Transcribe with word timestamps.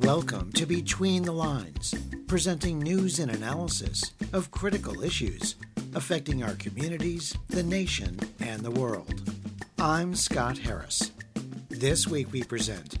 Welcome 0.00 0.52
to 0.52 0.66
Between 0.66 1.22
the 1.22 1.32
Lines, 1.32 1.94
presenting 2.26 2.78
news 2.78 3.18
and 3.18 3.30
analysis 3.30 4.12
of 4.32 4.50
critical 4.50 5.02
issues 5.02 5.56
affecting 5.94 6.42
our 6.42 6.54
communities, 6.54 7.36
the 7.48 7.62
nation, 7.62 8.18
and 8.40 8.62
the 8.62 8.70
world. 8.70 9.30
I'm 9.78 10.14
Scott 10.14 10.58
Harris. 10.58 11.12
This 11.68 12.06
week 12.08 12.32
we 12.32 12.42
present 12.42 12.98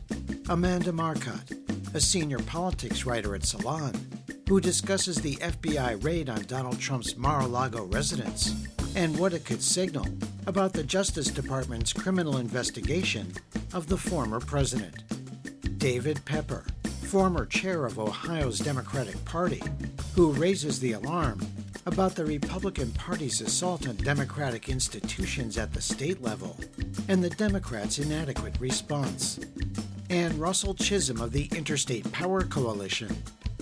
Amanda 0.48 0.92
Marcotte, 0.92 1.52
a 1.92 2.00
senior 2.00 2.38
politics 2.38 3.04
writer 3.04 3.34
at 3.34 3.44
Salon, 3.44 3.94
who 4.48 4.60
discusses 4.60 5.16
the 5.16 5.36
FBI 5.36 6.02
raid 6.04 6.28
on 6.28 6.42
Donald 6.42 6.78
Trump's 6.78 7.16
Mar 7.16 7.40
a 7.40 7.46
Lago 7.46 7.84
residence 7.84 8.66
and 8.94 9.18
what 9.18 9.32
it 9.32 9.44
could 9.44 9.62
signal 9.62 10.06
about 10.46 10.72
the 10.72 10.84
Justice 10.84 11.28
Department's 11.28 11.92
criminal 11.92 12.36
investigation 12.36 13.32
of 13.72 13.88
the 13.88 13.96
former 13.96 14.40
president. 14.40 15.02
David 15.78 16.24
Pepper, 16.24 16.64
former 17.02 17.46
chair 17.46 17.86
of 17.86 17.98
Ohio's 17.98 18.58
Democratic 18.58 19.22
Party, 19.24 19.62
who 20.14 20.32
raises 20.32 20.78
the 20.78 20.92
alarm 20.92 21.40
about 21.86 22.14
the 22.14 22.24
Republican 22.24 22.90
Party's 22.92 23.40
assault 23.40 23.88
on 23.88 23.96
democratic 23.96 24.68
institutions 24.68 25.58
at 25.58 25.72
the 25.72 25.82
state 25.82 26.22
level 26.22 26.56
and 27.08 27.22
the 27.22 27.30
Democrats' 27.30 27.98
inadequate 27.98 28.58
response. 28.60 29.40
And 30.10 30.34
Russell 30.34 30.74
Chisholm 30.74 31.20
of 31.20 31.32
the 31.32 31.48
Interstate 31.54 32.04
POWHR 32.12 32.48
Coalition, 32.48 33.16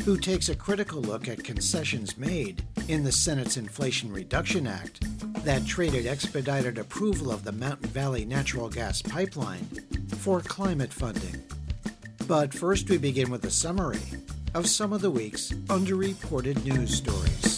who 0.05 0.17
takes 0.17 0.49
a 0.49 0.57
critical 0.57 1.01
look 1.01 1.29
at 1.29 1.45
concessions 1.45 2.19
made 2.19 2.63
in 2.89 3.05
the 3.05 3.13
Senate's 3.13 3.57
Inflation 3.57 4.13
Reduction 4.13 4.67
Act 4.67 5.01
that 5.45 5.65
traded 5.65 6.07
expedited 6.07 6.77
approval 6.77 7.31
of 7.31 7.45
the 7.45 7.53
Mountain 7.53 7.89
Valley 7.91 8.25
natural 8.25 8.69
gas 8.69 9.01
pipeline 9.01 9.65
for 10.19 10.41
climate 10.41 10.93
funding. 10.93 11.41
But 12.27 12.53
first, 12.53 12.91
we 12.91 12.99
begin 12.99 13.31
with 13.31 13.45
a 13.45 13.51
summary 13.51 14.03
of 14.55 14.67
some 14.67 14.93
of 14.93 15.03
the 15.03 15.11
week's 15.11 15.53
underreported 15.53 16.65
news 16.65 16.97
stories. 16.97 17.52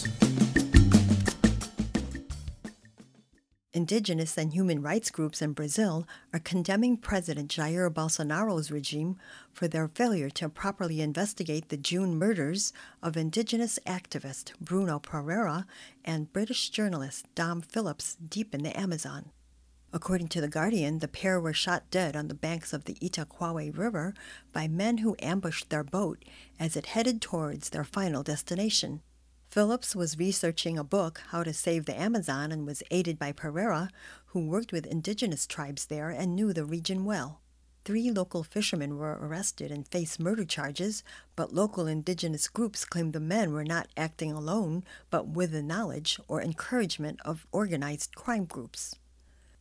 Indigenous 3.75 4.37
and 4.37 4.53
human 4.53 4.81
rights 4.81 5.11
groups 5.11 5.41
in 5.41 5.51
Brazil 5.51 6.07
are 6.31 6.39
condemning 6.39 6.95
President 6.95 7.51
Jair 7.51 7.93
Bolsonaro's 7.93 8.71
regime 8.71 9.17
for 9.51 9.67
their 9.67 9.89
failure 9.89 10.29
to 10.29 10.47
properly 10.47 11.01
investigate 11.01 11.67
the 11.67 11.75
June 11.75 12.15
murders 12.15 12.71
of 13.03 13.17
Indigenous 13.17 13.77
activist 13.85 14.53
Bruno 14.61 14.97
Pereira 14.97 15.67
and 16.05 16.31
British 16.31 16.69
journalist 16.69 17.25
Dom 17.35 17.61
Phillips 17.61 18.15
deep 18.15 18.55
in 18.55 18.63
the 18.63 18.79
Amazon. 18.79 19.31
According 19.91 20.29
to 20.29 20.39
The 20.39 20.47
Guardian, 20.47 20.99
the 20.99 21.09
pair 21.09 21.37
were 21.37 21.51
shot 21.51 21.91
dead 21.91 22.15
on 22.15 22.29
the 22.29 22.33
banks 22.33 22.71
of 22.71 22.85
the 22.85 22.95
Itaquaí 23.01 23.77
River 23.77 24.13
by 24.53 24.69
men 24.69 24.99
who 24.99 25.17
ambushed 25.21 25.69
their 25.69 25.83
boat 25.83 26.23
as 26.57 26.77
it 26.77 26.85
headed 26.85 27.21
towards 27.21 27.71
their 27.71 27.83
final 27.83 28.23
destination. 28.23 29.01
Phillips 29.55 29.95
was 29.95 30.19
researching 30.19 30.77
a 30.77 30.83
book, 30.83 31.21
How 31.29 31.41
to 31.41 31.53
Save 31.53 31.85
the 31.85 31.97
Amazon, 31.97 32.51
and 32.51 32.67
was 32.67 32.83
aided 32.91 33.17
by 33.17 33.31
Pereira, 33.31 33.89
who 34.25 34.49
worked 34.49 34.73
with 34.73 34.85
indigenous 34.85 35.47
tribes 35.47 35.85
there 35.85 36.09
and 36.09 36.35
knew 36.35 36.51
the 36.51 36.65
region 36.65 37.05
well. 37.05 37.39
Three 37.85 38.11
local 38.11 38.43
fishermen 38.43 38.97
were 38.97 39.17
arrested 39.17 39.71
and 39.71 39.87
faced 39.87 40.19
murder 40.19 40.43
charges, 40.43 41.03
but 41.37 41.53
local 41.53 41.87
indigenous 41.87 42.49
groups 42.49 42.83
claimed 42.83 43.13
the 43.13 43.21
men 43.21 43.53
were 43.53 43.63
not 43.63 43.87
acting 43.95 44.33
alone, 44.33 44.83
but 45.09 45.29
with 45.29 45.53
the 45.53 45.63
knowledge 45.63 46.19
or 46.27 46.41
encouragement 46.41 47.21
of 47.23 47.47
organized 47.53 48.13
crime 48.13 48.43
groups. 48.43 48.95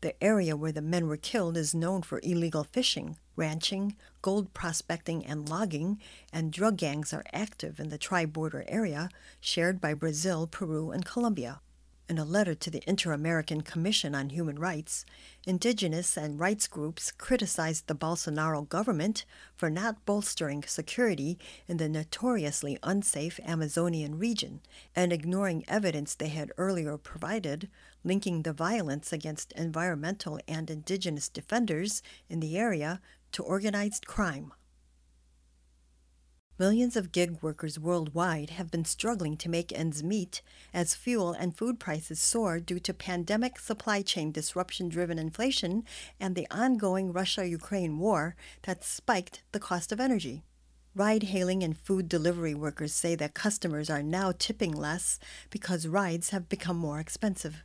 The 0.04 0.22
area 0.22 0.54
where 0.54 0.70
the 0.70 0.82
men 0.82 1.06
were 1.08 1.16
killed 1.16 1.56
is 1.56 1.74
known 1.74 2.02
for 2.02 2.20
illegal 2.22 2.62
fishing, 2.62 3.16
ranching, 3.36 3.96
gold 4.20 4.52
prospecting, 4.52 5.24
and 5.24 5.48
logging, 5.48 5.98
and 6.30 6.52
drug 6.52 6.76
gangs 6.76 7.14
are 7.14 7.24
active 7.32 7.80
in 7.80 7.88
the 7.88 7.96
tri 7.96 8.26
border 8.26 8.66
area 8.68 9.08
shared 9.40 9.80
by 9.80 9.94
Brazil, 9.94 10.46
Peru, 10.46 10.90
and 10.90 11.06
Colombia. 11.06 11.62
In 12.06 12.18
a 12.18 12.24
letter 12.26 12.54
to 12.54 12.70
the 12.70 12.82
Inter 12.86 13.12
American 13.12 13.62
Commission 13.62 14.14
on 14.14 14.28
Human 14.28 14.58
Rights, 14.58 15.06
indigenous 15.46 16.18
and 16.18 16.38
rights 16.38 16.66
groups 16.66 17.10
criticized 17.10 17.86
the 17.86 17.94
Bolsonaro 17.94 18.68
government 18.68 19.24
for 19.56 19.70
not 19.70 20.04
bolstering 20.04 20.64
security 20.64 21.38
in 21.66 21.78
the 21.78 21.88
notoriously 21.88 22.78
unsafe 22.82 23.40
Amazonian 23.42 24.18
region 24.18 24.60
and 24.94 25.14
ignoring 25.14 25.64
evidence 25.66 26.14
they 26.14 26.28
had 26.28 26.52
earlier 26.58 26.98
provided 26.98 27.70
linking 28.04 28.42
the 28.42 28.52
violence 28.52 29.12
against 29.12 29.52
environmental 29.52 30.38
and 30.46 30.70
indigenous 30.70 31.28
defenders 31.28 32.02
in 32.28 32.40
the 32.40 32.56
area 32.56 33.00
to 33.32 33.42
organized 33.42 34.06
crime. 34.06 34.52
Millions 36.56 36.94
of 36.96 37.10
gig 37.10 37.42
workers 37.42 37.80
worldwide 37.80 38.50
have 38.50 38.70
been 38.70 38.84
struggling 38.84 39.36
to 39.36 39.48
make 39.48 39.72
ends 39.72 40.04
meet 40.04 40.40
as 40.72 40.94
fuel 40.94 41.32
and 41.32 41.56
food 41.56 41.80
prices 41.80 42.20
soar 42.20 42.60
due 42.60 42.78
to 42.78 42.94
pandemic 42.94 43.58
supply 43.58 44.02
chain 44.02 44.30
disruption 44.30 44.88
driven 44.88 45.18
inflation 45.18 45.82
and 46.20 46.36
the 46.36 46.46
ongoing 46.52 47.12
Russia 47.12 47.44
Ukraine 47.44 47.98
war 47.98 48.36
that 48.62 48.84
spiked 48.84 49.42
the 49.50 49.58
cost 49.58 49.90
of 49.90 49.98
energy. 49.98 50.44
Ride 50.94 51.24
hailing 51.24 51.64
and 51.64 51.76
food 51.76 52.08
delivery 52.08 52.54
workers 52.54 52.94
say 52.94 53.16
that 53.16 53.34
customers 53.34 53.90
are 53.90 54.02
now 54.04 54.32
tipping 54.38 54.70
less 54.70 55.18
because 55.50 55.88
rides 55.88 56.30
have 56.30 56.48
become 56.48 56.76
more 56.76 57.00
expensive. 57.00 57.64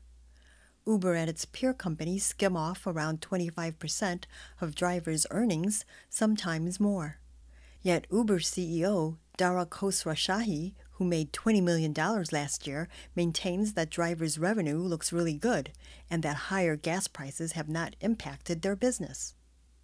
Uber 0.85 1.13
and 1.13 1.29
its 1.29 1.45
peer 1.45 1.73
companies 1.73 2.25
skim 2.25 2.55
off 2.55 2.87
around 2.87 3.21
25% 3.21 4.23
of 4.61 4.75
drivers' 4.75 5.27
earnings, 5.31 5.85
sometimes 6.09 6.79
more. 6.79 7.19
Yet 7.81 8.07
Uber 8.11 8.39
CEO 8.39 9.17
Dara 9.39 9.65
Khosrowshahi, 9.65 10.73
who 10.93 11.05
made 11.05 11.31
$20 11.31 11.63
million 11.63 11.93
last 11.93 12.67
year, 12.67 12.89
maintains 13.15 13.71
that 13.71 13.89
drivers' 13.89 14.37
revenue 14.37 14.79
looks 14.79 15.13
really 15.13 15.35
good 15.35 15.71
and 16.09 16.23
that 16.23 16.51
higher 16.51 16.75
gas 16.75 17.07
prices 17.07 17.53
have 17.53 17.69
not 17.69 17.95
impacted 18.01 18.61
their 18.61 18.75
business. 18.75 19.35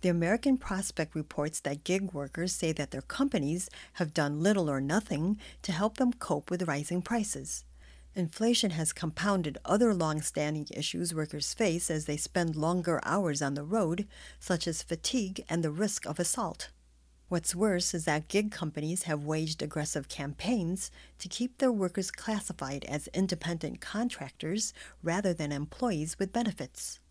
The 0.01 0.09
American 0.09 0.57
Prospect 0.57 1.15
reports 1.15 1.61
that 1.61 1.85
gig 1.85 2.11
workers 2.11 2.51
say 2.51 2.73
that 2.73 2.91
their 2.91 3.01
companies 3.01 3.69
have 3.93 4.13
done 4.13 4.43
little 4.43 4.69
or 4.69 4.81
nothing 4.81 5.39
to 5.61 5.71
help 5.71 5.95
them 5.95 6.11
cope 6.11 6.51
with 6.51 6.67
rising 6.67 7.01
prices. 7.01 7.63
Inflation 8.17 8.71
has 8.71 8.93
compounded 8.93 9.57
other 9.65 9.93
long 9.93 10.21
standing 10.21 10.65
issues 10.71 11.13
workers 11.13 11.53
face 11.53 11.91
as 11.91 12.05
they 12.05 12.15
spend 12.15 12.55
longer 12.55 13.01
hours 13.03 13.41
on 13.41 13.55
the 13.55 13.63
road, 13.63 14.07
such 14.39 14.69
as 14.69 14.81
fatigue 14.81 15.43
and 15.49 15.61
the 15.61 15.69
risk 15.69 16.05
of 16.05 16.17
assault. 16.17 16.69
What's 17.27 17.53
worse 17.53 17.93
is 17.93 18.05
that 18.05 18.29
gig 18.29 18.51
companies 18.51 19.03
have 19.03 19.25
waged 19.25 19.61
aggressive 19.61 20.07
campaigns 20.07 20.91
to 21.19 21.27
keep 21.27 21.57
their 21.57 21.73
workers 21.73 22.09
classified 22.09 22.85
as 22.85 23.09
independent 23.13 23.81
contractors 23.81 24.73
rather 25.03 25.33
than 25.33 25.51
employees 25.51 26.17
with 26.17 26.31
benefits. 26.31 27.01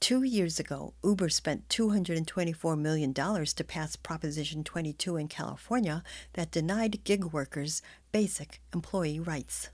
Two 0.00 0.24
years 0.24 0.58
ago, 0.58 0.94
Uber 1.04 1.28
spent 1.28 1.68
$224 1.68 2.76
million 2.76 3.14
to 3.14 3.64
pass 3.64 3.94
Proposition 3.94 4.64
22 4.64 5.16
in 5.16 5.28
California 5.28 6.02
that 6.32 6.50
denied 6.50 7.04
gig 7.04 7.26
workers 7.26 7.82
basic 8.10 8.60
employee 8.72 9.20
rights. 9.20 9.68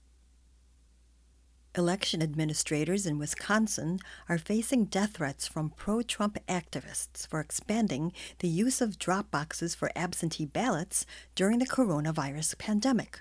Election 1.76 2.22
administrators 2.22 3.04
in 3.04 3.19
Wisconsin 3.19 3.98
are 4.31 4.38
facing 4.38 4.87
death 4.87 5.19
threats 5.19 5.47
from 5.47 5.69
pro 5.76 6.00
Trump 6.00 6.38
activists 6.48 7.28
for 7.28 7.38
expanding 7.38 8.14
the 8.38 8.48
use 8.48 8.81
of 8.81 8.98
drop 8.98 9.31
boxes 9.31 9.75
for 9.75 9.91
absentee 9.94 10.47
ballots 10.47 11.04
during 11.34 11.59
the 11.59 11.66
coronavirus 11.66 12.56
pandemic. 12.56 13.20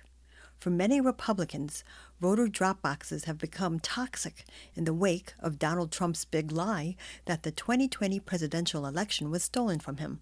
For 0.58 0.70
many 0.70 1.02
Republicans, 1.02 1.84
voter 2.22 2.48
drop 2.48 2.82
boxes 2.82 3.26
have 3.26 3.38
become 3.38 3.82
toxic 3.82 4.46
in 4.74 4.86
the 4.86 4.94
wake 4.94 5.34
of 5.42 5.60
Donald 5.60 5.92
Trump's 5.92 6.24
big 6.24 6.50
lie 6.50 6.96
that 7.26 7.44
the 7.44 7.52
2020 7.52 8.22
presidential 8.22 8.86
election 8.86 9.30
was 9.30 9.44
stolen 9.44 9.80
from 9.80 9.98
him. 9.98 10.22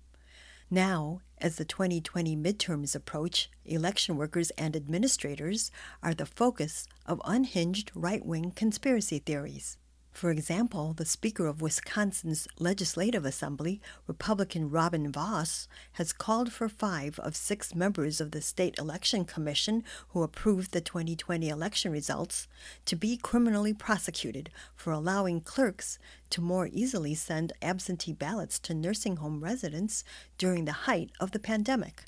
Now, 0.74 1.22
as 1.38 1.58
the 1.58 1.66
2020 1.66 2.36
midterms 2.36 2.96
approach, 2.96 3.48
election 3.64 4.18
workers 4.18 4.50
and 4.58 4.76
administrators 4.76 5.70
are 6.02 6.16
the 6.16 6.26
focus 6.26 6.88
of 7.06 7.22
unhinged 7.26 7.92
right 7.94 8.26
wing 8.26 8.50
conspiracy 8.50 9.20
theories. 9.20 9.78
For 10.14 10.30
example, 10.30 10.94
the 10.94 11.06
Speaker 11.06 11.48
of 11.48 11.60
Wisconsin's 11.60 12.48
Legislative 12.60 13.26
Assembly, 13.26 13.82
Republican 14.06 14.70
Robin 14.70 15.12
Vos, 15.12 15.68
has 15.94 16.14
called 16.14 16.54
for 16.54 16.70
five 16.70 17.18
of 17.20 17.36
six 17.36 17.74
members 17.74 18.22
of 18.22 18.30
the 18.30 18.40
State 18.40 18.78
Election 18.78 19.26
Commission 19.26 19.84
who 20.10 20.22
approved 20.22 20.72
the 20.72 20.82
2020 20.82 21.50
election 21.50 21.92
results 21.92 22.48
to 22.86 22.96
be 22.96 23.18
criminally 23.18 23.74
prosecuted 23.74 24.52
for 24.76 24.94
allowing 24.94 25.42
clerks 25.42 25.98
to 26.30 26.42
more 26.42 26.70
easily 26.72 27.16
send 27.16 27.52
absentee 27.64 28.14
ballots 28.14 28.60
to 28.60 28.76
nursing 28.76 29.16
home 29.16 29.44
residents 29.44 30.04
during 30.38 30.66
the 30.66 30.84
height 30.86 31.10
of 31.20 31.32
the 31.32 31.40
pandemic. 31.40 32.04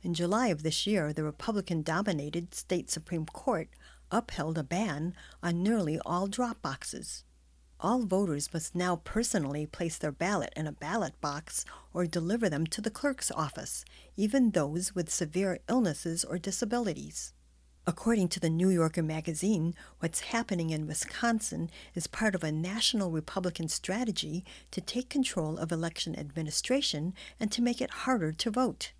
In 0.00 0.14
July 0.14 0.46
of 0.46 0.62
this 0.62 0.86
year, 0.86 1.12
the 1.12 1.24
Republican 1.24 1.82
dominated 1.82 2.54
state 2.54 2.88
Supreme 2.88 3.26
Court 3.26 3.68
upheld 4.10 4.58
a 4.58 4.62
ban 4.62 5.14
on 5.42 5.62
nearly 5.62 5.98
all 6.06 6.26
drop 6.26 6.60
boxes. 6.62 7.24
All 7.80 8.04
voters 8.04 8.52
must 8.52 8.74
now 8.74 8.96
personally 8.96 9.64
place 9.64 9.98
their 9.98 10.10
ballot 10.10 10.52
in 10.56 10.66
a 10.66 10.72
ballot 10.72 11.20
box 11.20 11.64
or 11.92 12.06
deliver 12.06 12.48
them 12.48 12.66
to 12.66 12.80
the 12.80 12.90
clerk's 12.90 13.30
office, 13.30 13.84
even 14.16 14.50
those 14.50 14.94
with 14.96 15.08
severe 15.08 15.60
illnesses 15.68 16.24
or 16.24 16.38
disabilities. 16.38 17.32
According 17.86 18.28
to 18.28 18.40
the 18.40 18.50
New 18.50 18.68
Yorker 18.68 19.02
magazine, 19.02 19.74
what's 20.00 20.20
happening 20.20 20.70
in 20.70 20.86
Wisconsin 20.86 21.70
is 21.94 22.06
part 22.06 22.34
of 22.34 22.44
a 22.44 22.52
national 22.52 23.10
Republican 23.12 23.68
strategy 23.68 24.44
to 24.72 24.80
take 24.80 25.08
control 25.08 25.56
of 25.56 25.72
election 25.72 26.18
administration 26.18 27.14
and 27.40 27.50
to 27.52 27.62
make 27.62 27.80
it 27.80 27.90
harder 28.04 28.32
to 28.32 28.50
vote. 28.50 28.92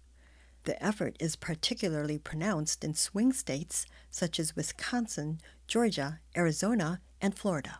The 0.68 0.84
effort 0.84 1.16
is 1.18 1.34
particularly 1.34 2.18
pronounced 2.18 2.84
in 2.84 2.92
swing 2.92 3.32
states 3.32 3.86
such 4.10 4.38
as 4.38 4.54
Wisconsin, 4.54 5.40
Georgia, 5.66 6.20
Arizona, 6.36 7.00
and 7.22 7.34
Florida. 7.34 7.78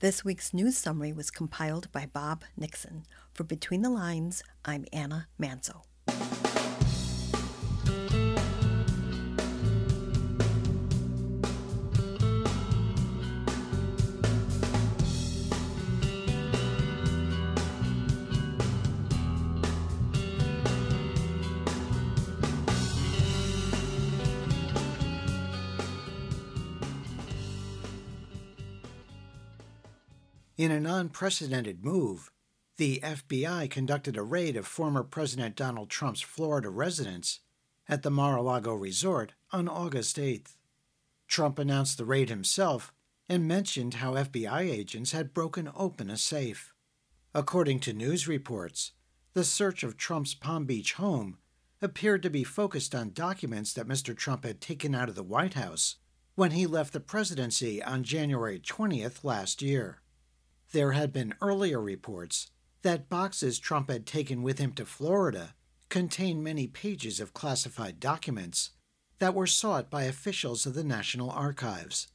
This 0.00 0.24
week's 0.24 0.52
news 0.52 0.76
summary 0.76 1.12
was 1.12 1.30
compiled 1.30 1.92
by 1.92 2.06
Bob 2.06 2.42
Nixon. 2.56 3.04
For 3.32 3.44
Between 3.44 3.82
the 3.82 3.90
Lines, 3.90 4.42
I'm 4.64 4.86
Anna 4.92 5.28
Manzo. 5.40 5.82
In 30.66 30.72
an 30.72 30.84
unprecedented 30.84 31.84
move, 31.84 32.32
the 32.76 32.98
FBI 33.00 33.70
conducted 33.70 34.16
a 34.16 34.22
raid 34.24 34.56
of 34.56 34.66
former 34.66 35.04
President 35.04 35.54
Donald 35.54 35.90
Trump's 35.90 36.22
Florida 36.22 36.70
residence 36.70 37.38
at 37.88 38.02
the 38.02 38.10
Mar 38.10 38.36
a 38.36 38.42
Lago 38.42 38.74
resort 38.74 39.34
on 39.52 39.68
August 39.68 40.16
8th. 40.16 40.56
Trump 41.28 41.60
announced 41.60 41.98
the 41.98 42.04
raid 42.04 42.30
himself 42.30 42.92
and 43.28 43.46
mentioned 43.46 43.94
how 43.94 44.14
FBI 44.14 44.62
agents 44.62 45.12
had 45.12 45.32
broken 45.32 45.70
open 45.76 46.10
a 46.10 46.16
safe. 46.16 46.74
According 47.32 47.78
to 47.78 47.92
news 47.92 48.26
reports, 48.26 48.90
the 49.34 49.44
search 49.44 49.84
of 49.84 49.96
Trump's 49.96 50.34
Palm 50.34 50.64
Beach 50.64 50.94
home 50.94 51.38
appeared 51.80 52.24
to 52.24 52.28
be 52.28 52.42
focused 52.42 52.92
on 52.92 53.12
documents 53.12 53.72
that 53.74 53.86
Mr. 53.86 54.16
Trump 54.16 54.44
had 54.44 54.60
taken 54.60 54.96
out 54.96 55.08
of 55.08 55.14
the 55.14 55.22
White 55.22 55.54
House 55.54 55.94
when 56.34 56.50
he 56.50 56.66
left 56.66 56.92
the 56.92 56.98
presidency 56.98 57.80
on 57.80 58.02
January 58.02 58.58
20th 58.58 59.22
last 59.22 59.62
year. 59.62 60.00
There 60.72 60.92
had 60.92 61.12
been 61.12 61.34
earlier 61.40 61.80
reports 61.80 62.50
that 62.82 63.08
boxes 63.08 63.58
Trump 63.58 63.90
had 63.90 64.06
taken 64.06 64.42
with 64.42 64.58
him 64.58 64.72
to 64.72 64.84
Florida 64.84 65.54
contained 65.88 66.42
many 66.42 66.66
pages 66.66 67.20
of 67.20 67.34
classified 67.34 68.00
documents 68.00 68.70
that 69.18 69.34
were 69.34 69.46
sought 69.46 69.90
by 69.90 70.04
officials 70.04 70.66
of 70.66 70.74
the 70.74 70.84
National 70.84 71.30
Archives. 71.30 72.08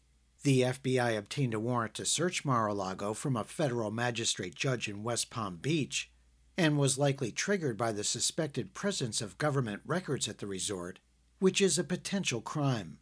The 0.44 0.62
FBI 0.62 1.18
obtained 1.18 1.54
a 1.54 1.60
warrant 1.60 1.94
to 1.96 2.06
search 2.06 2.44
Mar 2.44 2.68
a 2.68 2.74
Lago 2.74 3.14
from 3.14 3.36
a 3.36 3.44
federal 3.44 3.92
magistrate 3.92 4.56
judge 4.56 4.88
in 4.88 5.04
West 5.04 5.30
Palm 5.30 5.58
Beach 5.58 6.12
and 6.58 6.78
was 6.78 6.98
likely 6.98 7.32
triggered 7.32 7.78
by 7.78 7.92
the 7.92 8.04
suspected 8.04 8.74
presence 8.74 9.22
of 9.22 9.38
government 9.38 9.82
records 9.86 10.28
at 10.28 10.40
the 10.40 10.48
resort, 10.48 11.00
which 11.40 11.62
is 11.62 11.78
a 11.78 11.84
potential 11.84 12.42
crime. 12.42 12.98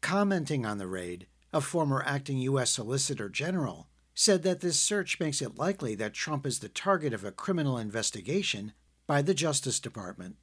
Commenting 0.00 0.66
on 0.66 0.78
the 0.78 0.86
raid, 0.86 1.26
a 1.52 1.60
former 1.60 2.02
acting 2.04 2.38
U.S. 2.38 2.70
Solicitor 2.70 3.28
General 3.28 3.89
said 4.14 4.42
that 4.42 4.60
this 4.60 4.78
search 4.78 5.20
makes 5.20 5.40
it 5.40 5.58
likely 5.58 5.94
that 5.94 6.14
Trump 6.14 6.46
is 6.46 6.58
the 6.58 6.68
target 6.68 7.12
of 7.12 7.24
a 7.24 7.32
criminal 7.32 7.78
investigation 7.78 8.72
by 9.06 9.22
the 9.22 9.34
Justice 9.34 9.80
Department. 9.80 10.36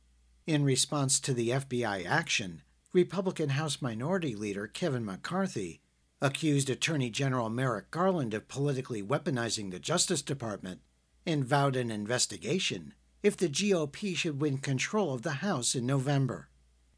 In 0.46 0.64
response 0.64 1.20
to 1.20 1.34
the 1.34 1.50
FBI 1.50 2.06
action, 2.06 2.64
Republican 2.94 3.50
House 3.50 3.82
Minority 3.82 4.36
Leader 4.36 4.68
Kevin 4.68 5.06
McCarthy 5.06 5.82
accused 6.22 6.70
Attorney 6.70 7.10
General 7.10 7.50
Merrick 7.50 7.92
Garland 7.92 8.34
of 8.34 8.48
politically 8.48 9.04
weaponizing 9.04 9.72
the 9.72 9.80
Justice 9.80 10.22
Department 10.22 10.82
and 11.26 11.46
vowed 11.46 11.76
an 11.76 11.92
investigation 11.92 12.94
if 13.22 13.36
the 13.36 13.50
GOP 13.50 14.16
should 14.16 14.42
win 14.42 14.58
control 14.58 15.14
of 15.14 15.22
the 15.22 15.34
House 15.44 15.76
in 15.76 15.86
November. 15.86 16.50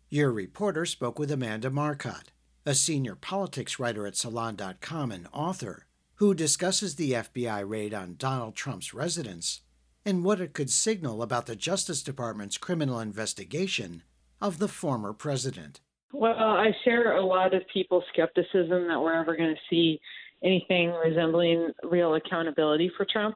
Your 0.09 0.31
reporter 0.31 0.85
spoke 0.85 1.19
with 1.19 1.31
Amanda 1.31 1.69
Marcotte, 1.69 2.31
a 2.65 2.75
senior 2.75 3.15
politics 3.15 3.79
writer 3.79 4.05
at 4.05 4.15
Salon.com 4.15 5.11
and 5.11 5.27
author 5.33 5.85
who 6.19 6.33
discusses 6.33 6.95
the 6.95 7.13
FBI 7.13 7.63
raid 7.65 7.93
on 7.93 8.15
Donald 8.17 8.53
Trump's 8.53 8.93
residence 8.93 9.61
and 10.05 10.23
what 10.23 10.41
it 10.41 10.51
could 10.51 10.69
signal 10.69 11.21
about 11.21 11.45
the 11.45 11.55
Justice 11.55 12.03
Department's 12.03 12.57
criminal 12.57 12.99
investigation 12.99 14.03
of 14.41 14.59
the 14.59 14.67
former 14.67 15.13
president. 15.13 15.79
Well, 16.11 16.35
I 16.37 16.71
share 16.83 17.15
a 17.15 17.25
lot 17.25 17.53
of 17.53 17.61
people's 17.71 18.03
skepticism 18.11 18.89
that 18.89 18.99
we're 18.99 19.13
ever 19.13 19.37
going 19.37 19.55
to 19.55 19.61
see 19.69 20.01
anything 20.43 20.91
resembling 20.91 21.69
real 21.83 22.15
accountability 22.15 22.91
for 22.97 23.05
Trump. 23.09 23.35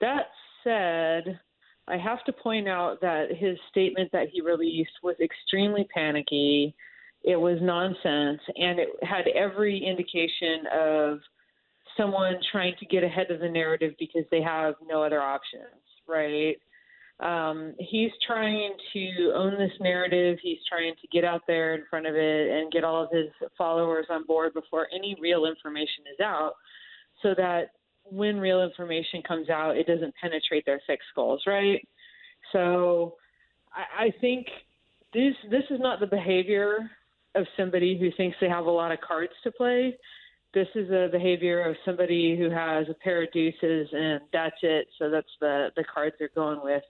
That 0.00 0.26
said, 0.64 1.38
I 1.86 1.98
have 1.98 2.24
to 2.24 2.32
point 2.32 2.66
out 2.66 3.00
that 3.00 3.28
his 3.30 3.56
statement 3.70 4.10
that 4.12 4.26
he 4.32 4.40
released 4.40 4.90
was 5.04 5.14
extremely 5.22 5.86
panicky. 5.94 6.74
It 7.22 7.36
was 7.36 7.58
nonsense, 7.62 8.40
and 8.56 8.80
it 8.80 8.88
had 9.02 9.28
every 9.36 9.78
indication 9.78 10.66
of 10.72 11.20
someone 11.98 12.36
trying 12.50 12.74
to 12.78 12.86
get 12.86 13.04
ahead 13.04 13.30
of 13.30 13.40
the 13.40 13.48
narrative 13.48 13.92
because 13.98 14.24
they 14.30 14.40
have 14.40 14.74
no 14.86 15.02
other 15.02 15.20
options, 15.20 15.82
right? 16.06 16.56
Um, 17.20 17.74
he's 17.78 18.12
trying 18.26 18.74
to 18.92 19.32
own 19.34 19.58
this 19.58 19.72
narrative. 19.80 20.38
He's 20.40 20.58
trying 20.68 20.94
to 21.00 21.08
get 21.08 21.24
out 21.24 21.42
there 21.46 21.74
in 21.74 21.82
front 21.90 22.06
of 22.06 22.14
it 22.14 22.50
and 22.50 22.70
get 22.70 22.84
all 22.84 23.02
of 23.02 23.10
his 23.10 23.26
followers 23.56 24.06
on 24.08 24.24
board 24.24 24.54
before 24.54 24.86
any 24.94 25.16
real 25.20 25.44
information 25.44 26.04
is 26.12 26.20
out, 26.22 26.52
so 27.22 27.34
that 27.36 27.70
when 28.04 28.38
real 28.38 28.62
information 28.62 29.20
comes 29.26 29.50
out, 29.50 29.76
it 29.76 29.86
doesn't 29.86 30.14
penetrate 30.20 30.64
their 30.64 30.80
thick 30.86 31.00
skulls, 31.10 31.42
right? 31.46 31.86
So 32.52 33.16
I, 33.74 34.04
I 34.04 34.12
think 34.20 34.46
this 35.12 35.34
this 35.50 35.64
is 35.70 35.80
not 35.80 35.98
the 35.98 36.06
behavior 36.06 36.88
of 37.34 37.46
somebody 37.56 37.98
who 37.98 38.10
thinks 38.16 38.36
they 38.40 38.48
have 38.48 38.66
a 38.66 38.70
lot 38.70 38.92
of 38.92 39.00
cards 39.00 39.32
to 39.42 39.50
play 39.50 39.96
this 40.58 40.68
is 40.74 40.90
a 40.90 41.08
behavior 41.12 41.62
of 41.62 41.76
somebody 41.84 42.36
who 42.36 42.50
has 42.50 42.88
a 42.90 42.94
pair 42.94 43.22
of 43.22 43.30
deuces 43.32 43.88
and 43.92 44.20
that's 44.32 44.56
it. 44.62 44.88
So 44.98 45.08
that's 45.08 45.28
the 45.40 45.68
the 45.76 45.84
cards 45.84 46.16
they're 46.18 46.30
going 46.34 46.60
with. 46.62 46.82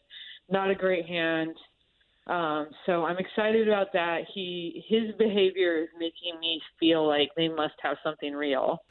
Not 0.50 0.70
a 0.70 0.74
great 0.74 1.04
hand. 1.04 1.54
Um, 2.26 2.68
so 2.86 3.04
I'm 3.04 3.18
excited 3.18 3.68
about 3.68 3.92
that. 3.92 4.22
He 4.34 4.82
his 4.88 5.14
behavior 5.18 5.82
is 5.82 5.88
making 5.98 6.40
me 6.40 6.62
feel 6.80 7.06
like 7.06 7.28
they 7.36 7.48
must 7.48 7.74
have 7.82 7.98
something 8.02 8.32
real. 8.32 8.82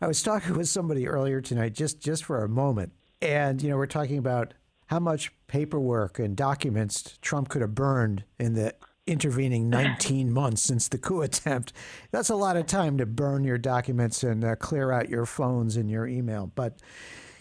I 0.00 0.06
was 0.06 0.22
talking 0.22 0.56
with 0.56 0.68
somebody 0.68 1.06
earlier 1.06 1.42
tonight, 1.42 1.74
just 1.74 2.00
just 2.00 2.24
for 2.24 2.42
a 2.42 2.48
moment, 2.48 2.92
and 3.20 3.62
you 3.62 3.68
know 3.68 3.76
we're 3.76 3.86
talking 3.86 4.16
about 4.16 4.54
how 4.86 5.00
much 5.00 5.32
paperwork 5.48 6.18
and 6.18 6.34
documents 6.34 7.18
Trump 7.20 7.50
could 7.50 7.60
have 7.60 7.74
burned 7.74 8.24
in 8.38 8.54
the 8.54 8.74
intervening 9.08 9.68
19 9.70 10.32
months 10.32 10.62
since 10.62 10.88
the 10.88 10.98
coup 10.98 11.22
attempt. 11.22 11.72
That's 12.10 12.30
a 12.30 12.36
lot 12.36 12.56
of 12.56 12.66
time 12.66 12.98
to 12.98 13.06
burn 13.06 13.44
your 13.44 13.58
documents 13.58 14.22
and 14.22 14.44
uh, 14.44 14.56
clear 14.56 14.92
out 14.92 15.08
your 15.08 15.26
phones 15.26 15.76
and 15.76 15.90
your 15.90 16.06
email. 16.06 16.52
But 16.54 16.78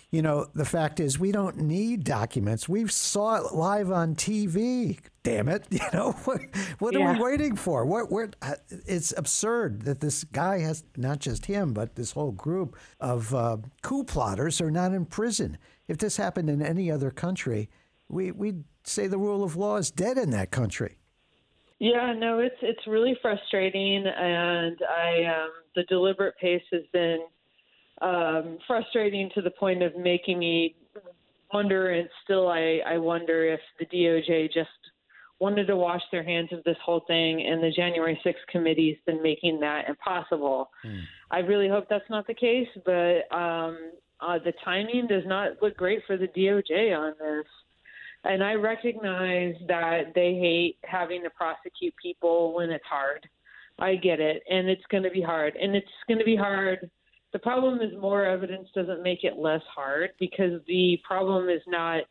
you 0.10 0.22
know, 0.22 0.48
the 0.56 0.64
fact 0.64 1.02
is, 1.02 1.20
we 1.20 1.34
don't 1.34 1.58
need 1.58 2.06
documents. 2.06 2.70
We 2.70 2.88
saw 2.88 3.36
it 3.36 3.54
live 3.54 3.92
on 3.92 4.16
TV. 4.16 5.00
Damn 5.24 5.50
it! 5.50 5.68
You 5.72 5.82
know, 5.94 6.12
what, 6.24 6.42
what 6.80 6.94
yeah. 6.94 7.00
are 7.02 7.14
we 7.14 7.20
waiting 7.20 7.58
for? 7.58 7.86
What? 7.86 8.36
Uh, 8.42 8.56
it's 8.70 9.14
absurd 9.18 9.82
that 9.82 10.00
this 10.00 10.24
guy 10.24 10.60
has 10.60 10.86
not 10.96 11.20
just 11.20 11.46
him, 11.46 11.74
but 11.74 11.96
this 11.96 12.12
whole 12.12 12.32
group 12.32 12.78
of 13.02 13.36
uh, 13.36 13.58
coup 13.82 14.06
plotters 14.06 14.62
are 14.62 14.72
not 14.72 14.94
in 14.94 15.06
prison. 15.06 15.58
If 15.90 15.98
this 15.98 16.16
happened 16.16 16.50
in 16.50 16.62
any 16.62 16.90
other 16.90 17.12
country, 17.12 17.70
we 18.08 18.32
we'd 18.32 18.64
say 18.86 19.08
the 19.08 19.18
rule 19.18 19.44
of 19.44 19.58
law 19.58 19.76
is 19.76 19.92
dead 19.92 20.18
in 20.18 20.30
that 20.30 20.52
country. 20.52 20.97
Yeah, 21.79 22.13
no, 22.17 22.39
it's 22.39 22.55
it's 22.62 22.88
really 22.88 23.15
frustrating, 23.22 24.05
and 24.07 24.77
I 24.89 25.24
um, 25.25 25.50
the 25.75 25.84
deliberate 25.84 26.36
pace 26.41 26.63
has 26.72 26.81
been 26.91 27.19
um, 28.01 28.57
frustrating 28.65 29.29
to 29.36 29.41
the 29.41 29.51
point 29.51 29.84
of 29.84 29.96
making 29.96 30.39
me 30.39 30.75
wonder, 31.53 31.91
and 31.91 32.10
still 32.24 32.48
I 32.48 32.81
I 32.86 32.98
wonder 32.98 33.53
if 33.53 33.60
the 33.79 33.86
DOJ 33.86 34.51
just 34.51 34.69
wanted 35.39 35.67
to 35.67 35.75
wash 35.75 36.01
their 36.12 36.24
hands 36.24 36.50
of 36.51 36.63
this 36.63 36.77
whole 36.84 37.01
thing, 37.07 37.46
and 37.46 37.62
the 37.62 37.72
January 37.72 38.19
6th 38.25 38.34
committee 38.51 38.89
has 38.89 39.13
been 39.13 39.22
making 39.22 39.60
that 39.60 39.88
impossible. 39.88 40.72
Mm. 40.84 41.01
I 41.29 41.39
really 41.39 41.69
hope 41.69 41.86
that's 41.89 42.10
not 42.10 42.25
the 42.25 42.34
case, 42.34 42.67
but 42.86 43.31
um, 43.36 43.91
uh, 44.19 44.39
the 44.43 44.53
timing 44.65 45.05
does 45.07 45.24
not 45.27 45.62
look 45.62 45.77
great 45.77 46.01
for 46.07 46.17
the 46.17 46.27
DOJ 46.27 46.98
on 46.98 47.13
this. 47.19 47.46
And 48.27 48.43
I 48.43 48.53
recognize 48.55 49.55
that 49.67 50.13
they 50.13 50.34
hate 50.34 50.77
having 50.84 51.24
to 51.24 51.29
prosecute 51.29 51.93
people 52.01 52.53
when 52.53 52.69
it's 52.69 52.86
hard. 52.86 53.27
I 53.79 53.96
get 53.96 54.19
it. 54.19 54.43
And 54.50 54.67
it's 54.67 54.84
going 54.91 55.03
to 55.03 55.10
be 55.10 55.22
hard. 55.22 55.55
And 55.55 55.75
it's 55.75 55.88
going 56.07 56.19
to 56.19 56.25
be 56.25 56.36
hard. 56.36 56.89
The 57.31 57.39
problem 57.39 57.79
is 57.79 57.91
more 58.00 58.25
evidence 58.25 58.67
doesn't 58.75 59.01
make 59.01 59.24
it 59.24 59.38
less 59.38 59.62
hard 59.74 60.10
because 60.19 60.62
the 60.67 61.00
problem 61.07 61.50
is 61.50 61.62
not 61.67 62.03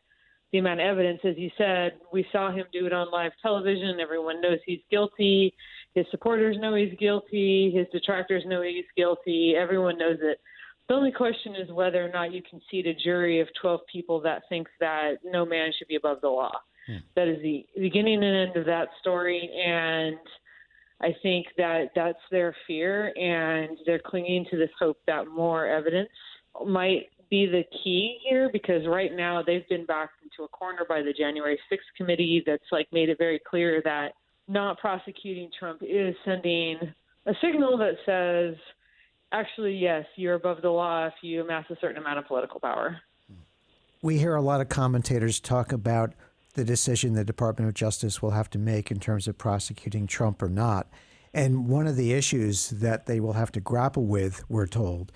the 0.51 0.59
amount 0.59 0.79
of 0.79 0.87
evidence. 0.87 1.19
As 1.23 1.37
you 1.37 1.51
said, 1.57 1.93
we 2.11 2.25
saw 2.31 2.51
him 2.51 2.65
do 2.71 2.85
it 2.85 2.93
on 2.93 3.11
live 3.11 3.33
television. 3.41 3.99
Everyone 3.99 4.41
knows 4.41 4.59
he's 4.65 4.79
guilty. 4.89 5.53
His 5.93 6.05
supporters 6.09 6.57
know 6.59 6.73
he's 6.73 6.97
guilty. 6.99 7.71
His 7.75 7.85
detractors 7.91 8.43
know 8.47 8.61
he's 8.61 8.85
guilty. 8.95 9.55
Everyone 9.55 9.97
knows 9.97 10.17
it. 10.21 10.39
The 10.87 10.95
only 10.95 11.11
question 11.11 11.55
is 11.55 11.69
whether 11.71 12.03
or 12.03 12.09
not 12.09 12.31
you 12.31 12.41
can 12.41 12.61
seat 12.71 12.87
a 12.87 12.93
jury 12.93 13.41
of 13.41 13.47
12 13.61 13.81
people 13.91 14.21
that 14.21 14.43
thinks 14.47 14.71
that 14.79 15.15
no 15.23 15.45
man 15.45 15.71
should 15.77 15.87
be 15.87 15.95
above 15.95 16.21
the 16.21 16.29
law. 16.29 16.53
Hmm. 16.87 16.97
That 17.15 17.27
is 17.27 17.41
the 17.41 17.65
beginning 17.77 18.23
and 18.23 18.49
end 18.49 18.57
of 18.57 18.65
that 18.65 18.87
story. 19.01 19.49
And 19.65 20.17
I 21.01 21.15
think 21.21 21.47
that 21.57 21.91
that's 21.95 22.19
their 22.31 22.55
fear, 22.65 23.13
and 23.17 23.77
they're 23.85 23.99
clinging 23.99 24.45
to 24.49 24.57
this 24.57 24.69
hope 24.79 24.97
that 25.07 25.27
more 25.27 25.67
evidence 25.67 26.09
might 26.65 27.09
be 27.29 27.45
the 27.45 27.63
key 27.83 28.17
here 28.27 28.49
because 28.51 28.87
right 28.87 29.11
now 29.13 29.43
they've 29.45 29.67
been 29.67 29.85
backed 29.85 30.23
into 30.23 30.45
a 30.45 30.47
corner 30.47 30.85
by 30.87 31.01
the 31.01 31.13
January 31.13 31.59
6th 31.71 31.97
committee 31.97 32.41
that's 32.45 32.63
like 32.71 32.87
made 32.91 33.09
it 33.09 33.17
very 33.17 33.39
clear 33.47 33.81
that 33.83 34.13
not 34.47 34.79
prosecuting 34.79 35.49
Trump 35.59 35.81
is 35.83 36.15
sending 36.23 36.77
a 37.25 37.33
signal 37.41 37.77
that 37.77 37.95
says 38.05 38.55
actually, 39.31 39.75
yes, 39.75 40.05
you're 40.15 40.35
above 40.35 40.61
the 40.61 40.69
law 40.69 41.07
if 41.07 41.13
you 41.21 41.41
amass 41.41 41.65
a 41.69 41.75
certain 41.81 41.97
amount 41.97 42.19
of 42.19 42.25
political 42.25 42.59
power. 42.59 42.99
We 44.01 44.19
hear 44.19 44.35
a 44.35 44.41
lot 44.41 44.61
of 44.61 44.69
commentators 44.69 45.39
talk 45.39 45.71
about 45.71 46.13
the 46.53 46.63
decision 46.63 47.13
the 47.13 47.23
Department 47.23 47.67
of 47.67 47.75
Justice 47.75 48.21
will 48.21 48.31
have 48.31 48.49
to 48.51 48.59
make 48.59 48.91
in 48.91 48.99
terms 48.99 49.27
of 49.27 49.37
prosecuting 49.37 50.07
Trump 50.07 50.41
or 50.41 50.49
not. 50.49 50.87
And 51.33 51.67
one 51.67 51.87
of 51.87 51.95
the 51.95 52.13
issues 52.13 52.69
that 52.69 53.05
they 53.05 53.19
will 53.19 53.33
have 53.33 53.51
to 53.53 53.59
grapple 53.59 54.05
with, 54.05 54.43
we're 54.49 54.67
told, 54.67 55.11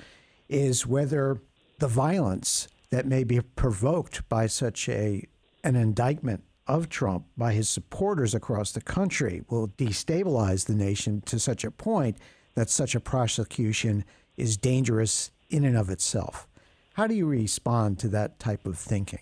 is 0.50 0.86
whether 0.86 1.42
the 1.80 1.88
violence 1.88 2.68
that 2.92 3.08
may 3.08 3.24
be 3.24 3.40
provoked 3.42 4.28
by 4.30 4.48
such 4.48 4.88
a 4.90 5.26
an 5.64 5.76
indictment 5.76 6.44
of 6.68 6.90
Trump 6.90 7.26
by 7.38 7.54
his 7.54 7.70
supporters 7.70 8.34
across 8.34 8.72
the 8.72 8.82
country 8.82 9.44
will 9.50 9.68
destabilize 9.70 10.66
the 10.66 10.74
nation 10.74 11.22
to 11.22 11.40
such 11.40 11.64
a 11.64 11.72
point 11.72 12.18
that 12.56 12.70
such 12.70 12.96
a 12.96 13.00
prosecution 13.00 14.04
is 14.38 14.58
dangerous 14.58 15.32
in 15.50 15.64
and 15.66 15.78
of 15.78 15.90
itself. 15.90 16.48
How 16.94 17.08
do 17.08 17.14
you 17.14 17.26
respond 17.26 18.00
to 18.00 18.08
that 18.10 18.40
type 18.40 18.66
of 18.66 18.78
thinking? 18.78 19.22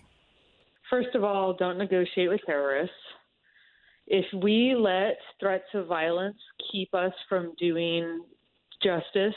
First 0.88 1.14
of 1.14 1.22
all, 1.22 1.52
don't 1.54 1.78
negotiate 1.78 2.28
with 2.28 2.40
terrorists. 2.44 2.94
If 4.06 4.26
we 4.42 4.74
let 4.74 5.18
threats 5.38 5.72
of 5.74 5.86
violence 5.86 6.38
keep 6.72 6.92
us 6.94 7.12
from 7.28 7.54
doing 7.58 8.24
justice, 8.82 9.34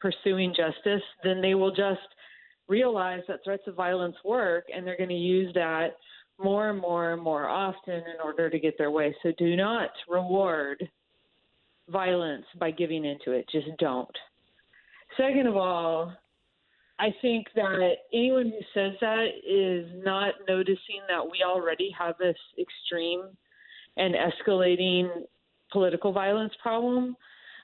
pursuing 0.00 0.54
justice, 0.54 1.02
then 1.24 1.40
they 1.40 1.54
will 1.54 1.70
just 1.70 2.00
realize 2.68 3.22
that 3.28 3.40
threats 3.42 3.62
of 3.66 3.74
violence 3.74 4.16
work 4.24 4.64
and 4.74 4.86
they're 4.86 4.98
going 4.98 5.08
to 5.08 5.14
use 5.14 5.52
that 5.54 5.96
more 6.38 6.70
and 6.70 6.80
more 6.80 7.12
and 7.12 7.22
more 7.22 7.48
often 7.48 7.94
in 7.94 8.20
order 8.22 8.50
to 8.50 8.58
get 8.58 8.76
their 8.76 8.90
way. 8.90 9.14
So 9.22 9.32
do 9.38 9.56
not 9.56 9.90
reward 10.08 10.88
violence 11.92 12.44
by 12.58 12.70
giving 12.70 13.04
into 13.04 13.32
it. 13.32 13.46
Just 13.50 13.68
don't. 13.78 14.16
Second 15.16 15.46
of 15.46 15.56
all, 15.56 16.12
I 16.98 17.08
think 17.20 17.48
that 17.54 17.94
anyone 18.12 18.46
who 18.46 18.60
says 18.74 18.92
that 19.00 19.26
is 19.46 19.86
not 20.04 20.34
noticing 20.48 21.00
that 21.08 21.24
we 21.24 21.42
already 21.44 21.90
have 21.98 22.16
this 22.18 22.36
extreme 22.58 23.24
and 23.96 24.14
escalating 24.14 25.08
political 25.72 26.12
violence 26.12 26.52
problem. 26.62 27.16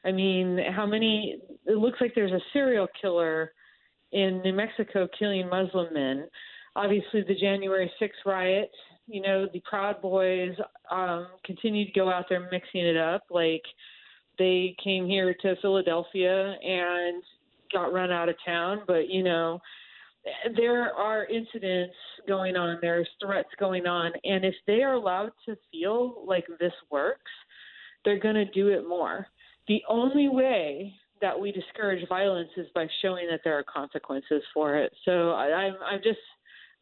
I 0.04 0.12
mean, 0.12 0.58
how 0.74 0.86
many? 0.86 1.38
It 1.66 1.78
looks 1.78 2.00
like 2.00 2.12
there's 2.14 2.32
a 2.32 2.40
serial 2.52 2.88
killer 3.00 3.52
in 4.12 4.40
New 4.42 4.54
Mexico 4.54 5.08
killing 5.18 5.48
Muslim 5.48 5.92
men. 5.92 6.28
Obviously, 6.76 7.22
the 7.26 7.34
January 7.34 7.90
6th 8.00 8.24
riot, 8.24 8.70
you 9.06 9.20
know, 9.20 9.46
the 9.52 9.60
Proud 9.68 10.00
Boys 10.00 10.54
um, 10.90 11.28
continue 11.44 11.84
to 11.84 11.92
go 11.92 12.10
out 12.10 12.26
there 12.28 12.48
mixing 12.52 12.86
it 12.86 12.96
up. 12.96 13.24
Like, 13.30 13.62
they 14.38 14.76
came 14.82 15.06
here 15.06 15.34
to 15.42 15.56
Philadelphia 15.60 16.56
and 16.62 17.22
got 17.72 17.92
run 17.92 18.10
out 18.10 18.28
of 18.28 18.36
town. 18.44 18.82
But, 18.86 19.08
you 19.08 19.22
know, 19.22 19.60
there 20.56 20.92
are 20.92 21.26
incidents 21.26 21.94
going 22.26 22.56
on, 22.56 22.78
there's 22.80 23.08
threats 23.20 23.48
going 23.58 23.86
on. 23.86 24.12
And 24.24 24.44
if 24.44 24.54
they 24.66 24.82
are 24.82 24.94
allowed 24.94 25.32
to 25.46 25.56
feel 25.72 26.24
like 26.26 26.44
this 26.60 26.72
works, 26.90 27.30
they're 28.04 28.18
going 28.18 28.34
to 28.34 28.44
do 28.46 28.68
it 28.68 28.88
more. 28.88 29.26
The 29.66 29.82
only 29.88 30.28
way 30.28 30.94
that 31.20 31.38
we 31.38 31.52
discourage 31.52 32.06
violence 32.08 32.50
is 32.56 32.66
by 32.74 32.86
showing 33.02 33.26
that 33.30 33.40
there 33.44 33.58
are 33.58 33.64
consequences 33.64 34.42
for 34.54 34.76
it. 34.76 34.92
So 35.04 35.30
I, 35.30 35.52
I'm, 35.52 35.74
I'm 35.84 36.00
just, 36.02 36.18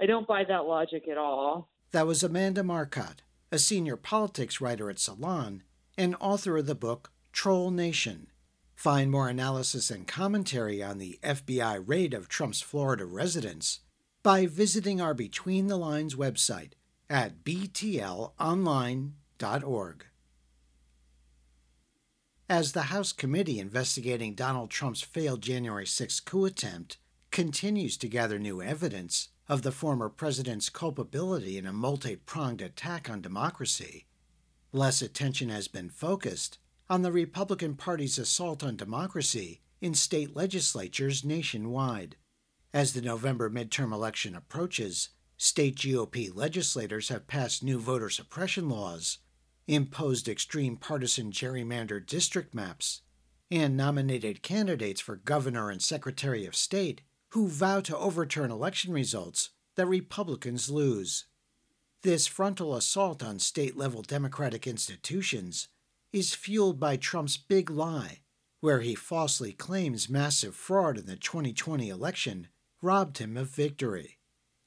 I 0.00 0.06
don't 0.06 0.26
buy 0.26 0.44
that 0.44 0.66
logic 0.66 1.08
at 1.10 1.16
all. 1.16 1.68
That 1.92 2.06
was 2.06 2.22
Amanda 2.22 2.62
Marcotte, 2.62 3.22
a 3.50 3.58
senior 3.58 3.96
politics 3.96 4.60
writer 4.60 4.90
at 4.90 4.98
Salon 4.98 5.62
and 5.96 6.14
author 6.20 6.58
of 6.58 6.66
the 6.66 6.74
book 6.74 7.10
Troll 7.36 7.70
Nation. 7.70 8.28
Find 8.74 9.10
more 9.10 9.28
analysis 9.28 9.90
and 9.90 10.08
commentary 10.08 10.82
on 10.82 10.96
the 10.96 11.18
FBI 11.22 11.86
raid 11.86 12.14
of 12.14 12.30
Trump's 12.30 12.62
Florida 12.62 13.04
residence 13.04 13.80
by 14.22 14.46
visiting 14.46 15.02
our 15.02 15.12
Between 15.12 15.66
the 15.66 15.76
Lines 15.76 16.14
website 16.14 16.72
at 17.10 17.44
btlonline.org. 17.44 20.06
As 22.48 22.72
the 22.72 22.82
House 22.82 23.12
committee 23.12 23.60
investigating 23.60 24.34
Donald 24.34 24.70
Trump's 24.70 25.02
failed 25.02 25.42
January 25.42 25.86
6 25.86 26.20
coup 26.20 26.46
attempt 26.46 26.96
continues 27.30 27.98
to 27.98 28.08
gather 28.08 28.38
new 28.38 28.62
evidence 28.62 29.28
of 29.46 29.60
the 29.60 29.72
former 29.72 30.08
president's 30.08 30.70
culpability 30.70 31.58
in 31.58 31.66
a 31.66 31.72
multi 31.74 32.16
pronged 32.16 32.62
attack 32.62 33.10
on 33.10 33.20
democracy, 33.20 34.06
less 34.72 35.02
attention 35.02 35.50
has 35.50 35.68
been 35.68 35.90
focused 35.90 36.56
on 36.88 37.02
the 37.02 37.12
Republican 37.12 37.74
Party's 37.74 38.18
assault 38.18 38.62
on 38.62 38.76
democracy 38.76 39.60
in 39.80 39.94
state 39.94 40.36
legislatures 40.36 41.24
nationwide. 41.24 42.16
As 42.72 42.92
the 42.92 43.00
November 43.00 43.50
midterm 43.50 43.92
election 43.92 44.36
approaches, 44.36 45.10
state 45.36 45.76
GOP 45.76 46.30
legislators 46.34 47.08
have 47.08 47.26
passed 47.26 47.62
new 47.62 47.78
voter 47.78 48.08
suppression 48.08 48.68
laws, 48.68 49.18
imposed 49.66 50.28
extreme 50.28 50.76
partisan 50.76 51.32
gerrymandered 51.32 52.06
district 52.06 52.54
maps, 52.54 53.02
and 53.50 53.76
nominated 53.76 54.42
candidates 54.42 55.00
for 55.00 55.16
governor 55.16 55.70
and 55.70 55.82
secretary 55.82 56.46
of 56.46 56.54
state 56.54 57.00
who 57.30 57.48
vow 57.48 57.80
to 57.80 57.96
overturn 57.96 58.50
election 58.50 58.92
results 58.92 59.50
that 59.74 59.86
Republicans 59.86 60.70
lose. 60.70 61.26
This 62.02 62.26
frontal 62.26 62.74
assault 62.74 63.22
on 63.22 63.38
state 63.40 63.76
level 63.76 64.02
democratic 64.02 64.66
institutions 64.66 65.68
is 66.16 66.34
fueled 66.34 66.80
by 66.80 66.96
Trump's 66.96 67.36
big 67.36 67.68
lie, 67.68 68.20
where 68.60 68.80
he 68.80 68.94
falsely 68.94 69.52
claims 69.52 70.08
massive 70.08 70.54
fraud 70.54 70.96
in 70.96 71.04
the 71.04 71.16
2020 71.16 71.90
election 71.90 72.48
robbed 72.80 73.18
him 73.18 73.36
of 73.36 73.50
victory. 73.50 74.18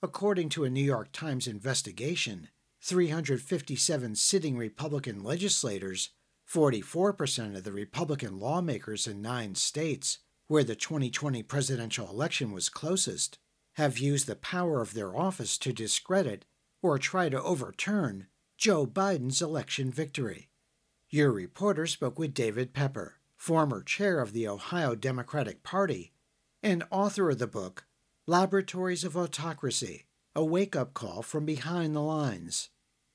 According 0.03 0.49
to 0.49 0.63
a 0.63 0.69
New 0.69 0.83
York 0.83 1.11
Times 1.11 1.47
investigation, 1.47 2.49
357 2.83 4.15
sitting 4.15 4.57
Republican 4.57 5.23
legislators, 5.23 6.11
44% 6.47 7.57
of 7.57 7.63
the 7.63 7.71
Republican 7.71 8.37
lawmakers 8.37 9.07
in 9.07 9.19
nine 9.19 9.55
states, 9.55 10.19
where 10.47 10.63
the 10.63 10.75
2020 10.75 11.41
presidential 11.41 12.07
election 12.09 12.51
was 12.51 12.69
closest, 12.69 13.39
have 13.73 13.97
used 13.97 14.27
the 14.27 14.35
power 14.35 14.81
of 14.81 14.93
their 14.93 15.17
office 15.17 15.57
to 15.57 15.73
discredit 15.73 16.45
or 16.83 16.99
try 16.99 17.27
to 17.27 17.41
overturn 17.41 18.27
Joe 18.55 18.85
Biden's 18.85 19.41
election 19.41 19.91
victory. 19.91 20.48
Your 21.11 21.31
reporter 21.31 21.87
spoke 21.87 22.19
with 22.19 22.35
David 22.35 22.71
Pepper, 22.71 23.15
former 23.35 23.81
chair 23.81 24.19
of 24.19 24.31
the 24.31 24.47
Ohio 24.47 24.93
Democratic 24.93 25.63
Party 25.63 26.11
and 26.61 26.83
author 26.91 27.31
of 27.31 27.39
the 27.39 27.47
book 27.47 27.85
Laboratories 28.27 29.03
of 29.03 29.17
Autocracy 29.17 30.05
A 30.35 30.45
Wake 30.45 30.75
Up 30.75 30.93
Call 30.93 31.23
from 31.23 31.47
Behind 31.47 31.95
the 31.95 32.01
Lines. 32.01 32.69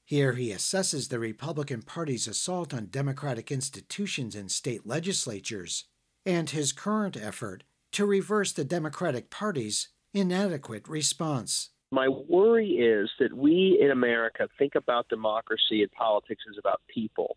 Here 0.04 0.32
he 0.32 0.48
assesses 0.48 1.08
the 1.08 1.20
Republican 1.20 1.82
Party's 1.82 2.26
assault 2.26 2.74
on 2.74 2.86
democratic 2.86 3.52
institutions 3.52 4.34
and 4.34 4.50
state 4.50 4.84
legislatures 4.84 5.84
and 6.26 6.50
his 6.50 6.72
current 6.72 7.16
effort 7.16 7.62
to 7.92 8.04
reverse 8.04 8.50
the 8.50 8.64
Democratic 8.64 9.30
Party's 9.30 9.90
inadequate 10.12 10.88
response. 10.88 11.70
My 11.92 12.08
worry 12.08 12.70
is 12.70 13.08
that 13.20 13.34
we 13.34 13.78
in 13.80 13.92
America 13.92 14.48
think 14.58 14.74
about 14.74 15.08
democracy 15.08 15.82
and 15.82 15.92
politics 15.92 16.42
as 16.50 16.58
about 16.58 16.80
people. 16.92 17.36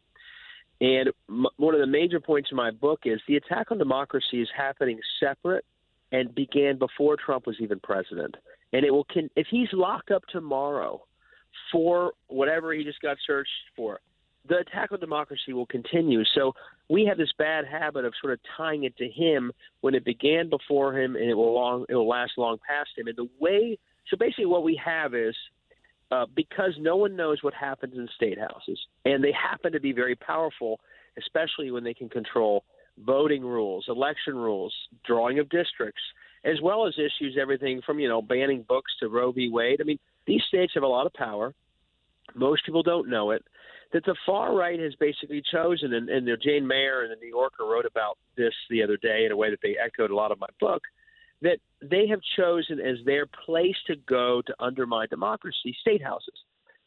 And 0.79 1.09
m- 1.29 1.47
one 1.57 1.73
of 1.73 1.79
the 1.79 1.87
major 1.87 2.19
points 2.19 2.49
in 2.51 2.57
my 2.57 2.71
book 2.71 3.01
is 3.05 3.19
the 3.27 3.37
attack 3.37 3.71
on 3.71 3.77
democracy 3.77 4.41
is 4.41 4.49
happening 4.55 4.99
separate 5.19 5.65
and 6.11 6.33
began 6.33 6.77
before 6.77 7.17
Trump 7.17 7.47
was 7.47 7.57
even 7.59 7.79
president. 7.79 8.35
And 8.73 8.85
it 8.85 8.91
will 8.91 9.07
con- 9.11 9.29
if 9.35 9.47
he's 9.49 9.69
locked 9.73 10.11
up 10.11 10.23
tomorrow 10.31 11.03
for 11.71 12.13
whatever 12.27 12.73
he 12.73 12.83
just 12.83 13.01
got 13.01 13.17
searched 13.25 13.49
for. 13.75 13.99
The 14.47 14.59
attack 14.59 14.93
on 14.93 14.99
democracy 14.99 15.51
will 15.51 15.65
continue. 15.65 16.23
So 16.33 16.53
we 16.89 17.05
have 17.05 17.17
this 17.17 17.31
bad 17.37 17.65
habit 17.65 18.05
of 18.05 18.13
sort 18.21 18.33
of 18.33 18.39
tying 18.55 18.85
it 18.85 18.95
to 18.97 19.09
him 19.09 19.51
when 19.81 19.93
it 19.93 20.05
began 20.05 20.49
before 20.49 20.97
him, 20.97 21.17
and 21.17 21.29
it 21.29 21.33
will 21.33 21.53
long 21.53 21.85
it 21.89 21.95
will 21.95 22.07
last 22.07 22.33
long 22.37 22.57
past 22.65 22.91
him. 22.97 23.07
And 23.07 23.17
the 23.17 23.27
way 23.39 23.77
so 24.09 24.15
basically 24.17 24.45
what 24.45 24.63
we 24.63 24.79
have 24.83 25.13
is 25.13 25.35
uh, 26.11 26.25
because 26.35 26.73
no 26.79 26.95
one 26.95 27.15
knows 27.15 27.39
what 27.41 27.53
happens 27.53 27.93
in 27.95 28.07
state 28.15 28.39
houses, 28.39 28.79
and 29.05 29.23
they 29.23 29.31
happen 29.31 29.73
to 29.73 29.79
be 29.79 29.91
very 29.91 30.15
powerful, 30.15 30.79
especially 31.17 31.71
when 31.71 31.83
they 31.83 31.93
can 31.93 32.09
control 32.09 32.63
voting 33.05 33.43
rules, 33.43 33.85
election 33.87 34.35
rules, 34.35 34.73
drawing 35.05 35.39
of 35.39 35.49
districts, 35.49 36.01
as 36.45 36.61
well 36.61 36.87
as 36.87 36.93
issues 36.97 37.37
everything 37.39 37.81
from 37.85 37.99
you 37.99 38.07
know 38.07 38.21
banning 38.21 38.63
books 38.67 38.91
to 38.99 39.09
Roe 39.09 39.31
v. 39.31 39.49
Wade. 39.49 39.81
I 39.81 39.83
mean, 39.83 39.99
these 40.25 40.41
states 40.47 40.73
have 40.75 40.83
a 40.83 40.87
lot 40.87 41.05
of 41.05 41.13
power. 41.13 41.53
Most 42.35 42.65
people 42.65 42.83
don't 42.83 43.09
know 43.09 43.31
it. 43.31 43.43
That 43.93 44.03
the 44.03 44.15
far 44.25 44.53
right 44.53 44.79
has 44.79 44.93
basically 44.95 45.41
chosen, 45.49 45.93
and, 45.93 46.09
and 46.09 46.27
Jane 46.43 46.67
Mayer 46.67 47.03
and 47.03 47.11
the 47.11 47.15
New 47.15 47.29
Yorker 47.29 47.65
wrote 47.65 47.85
about 47.85 48.17
this 48.35 48.53
the 48.69 48.83
other 48.83 48.97
day 48.97 49.25
in 49.25 49.31
a 49.31 49.37
way 49.37 49.49
that 49.49 49.59
they 49.63 49.77
echoed 49.81 50.11
a 50.11 50.15
lot 50.15 50.31
of 50.31 50.39
my 50.39 50.47
book 50.59 50.83
that 51.41 51.59
they 51.81 52.07
have 52.07 52.19
chosen 52.37 52.79
as 52.79 52.97
their 53.05 53.25
place 53.45 53.75
to 53.87 53.95
go 54.07 54.41
to 54.45 54.55
undermine 54.59 55.07
democracy, 55.09 55.75
state 55.79 56.03
houses, 56.03 56.33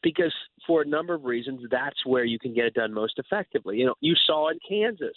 because 0.03 0.35
for 0.67 0.83
a 0.83 0.87
number 0.87 1.15
of 1.15 1.25
reasons, 1.25 1.61
that's 1.71 2.05
where 2.05 2.25
you 2.25 2.39
can 2.39 2.55
get 2.55 2.65
it 2.65 2.75
done 2.75 2.93
most 2.93 3.19
effectively. 3.19 3.77
You 3.77 3.87
know, 3.87 3.95
you 4.01 4.15
saw 4.27 4.51
in 4.51 4.59
Kansas, 4.67 5.17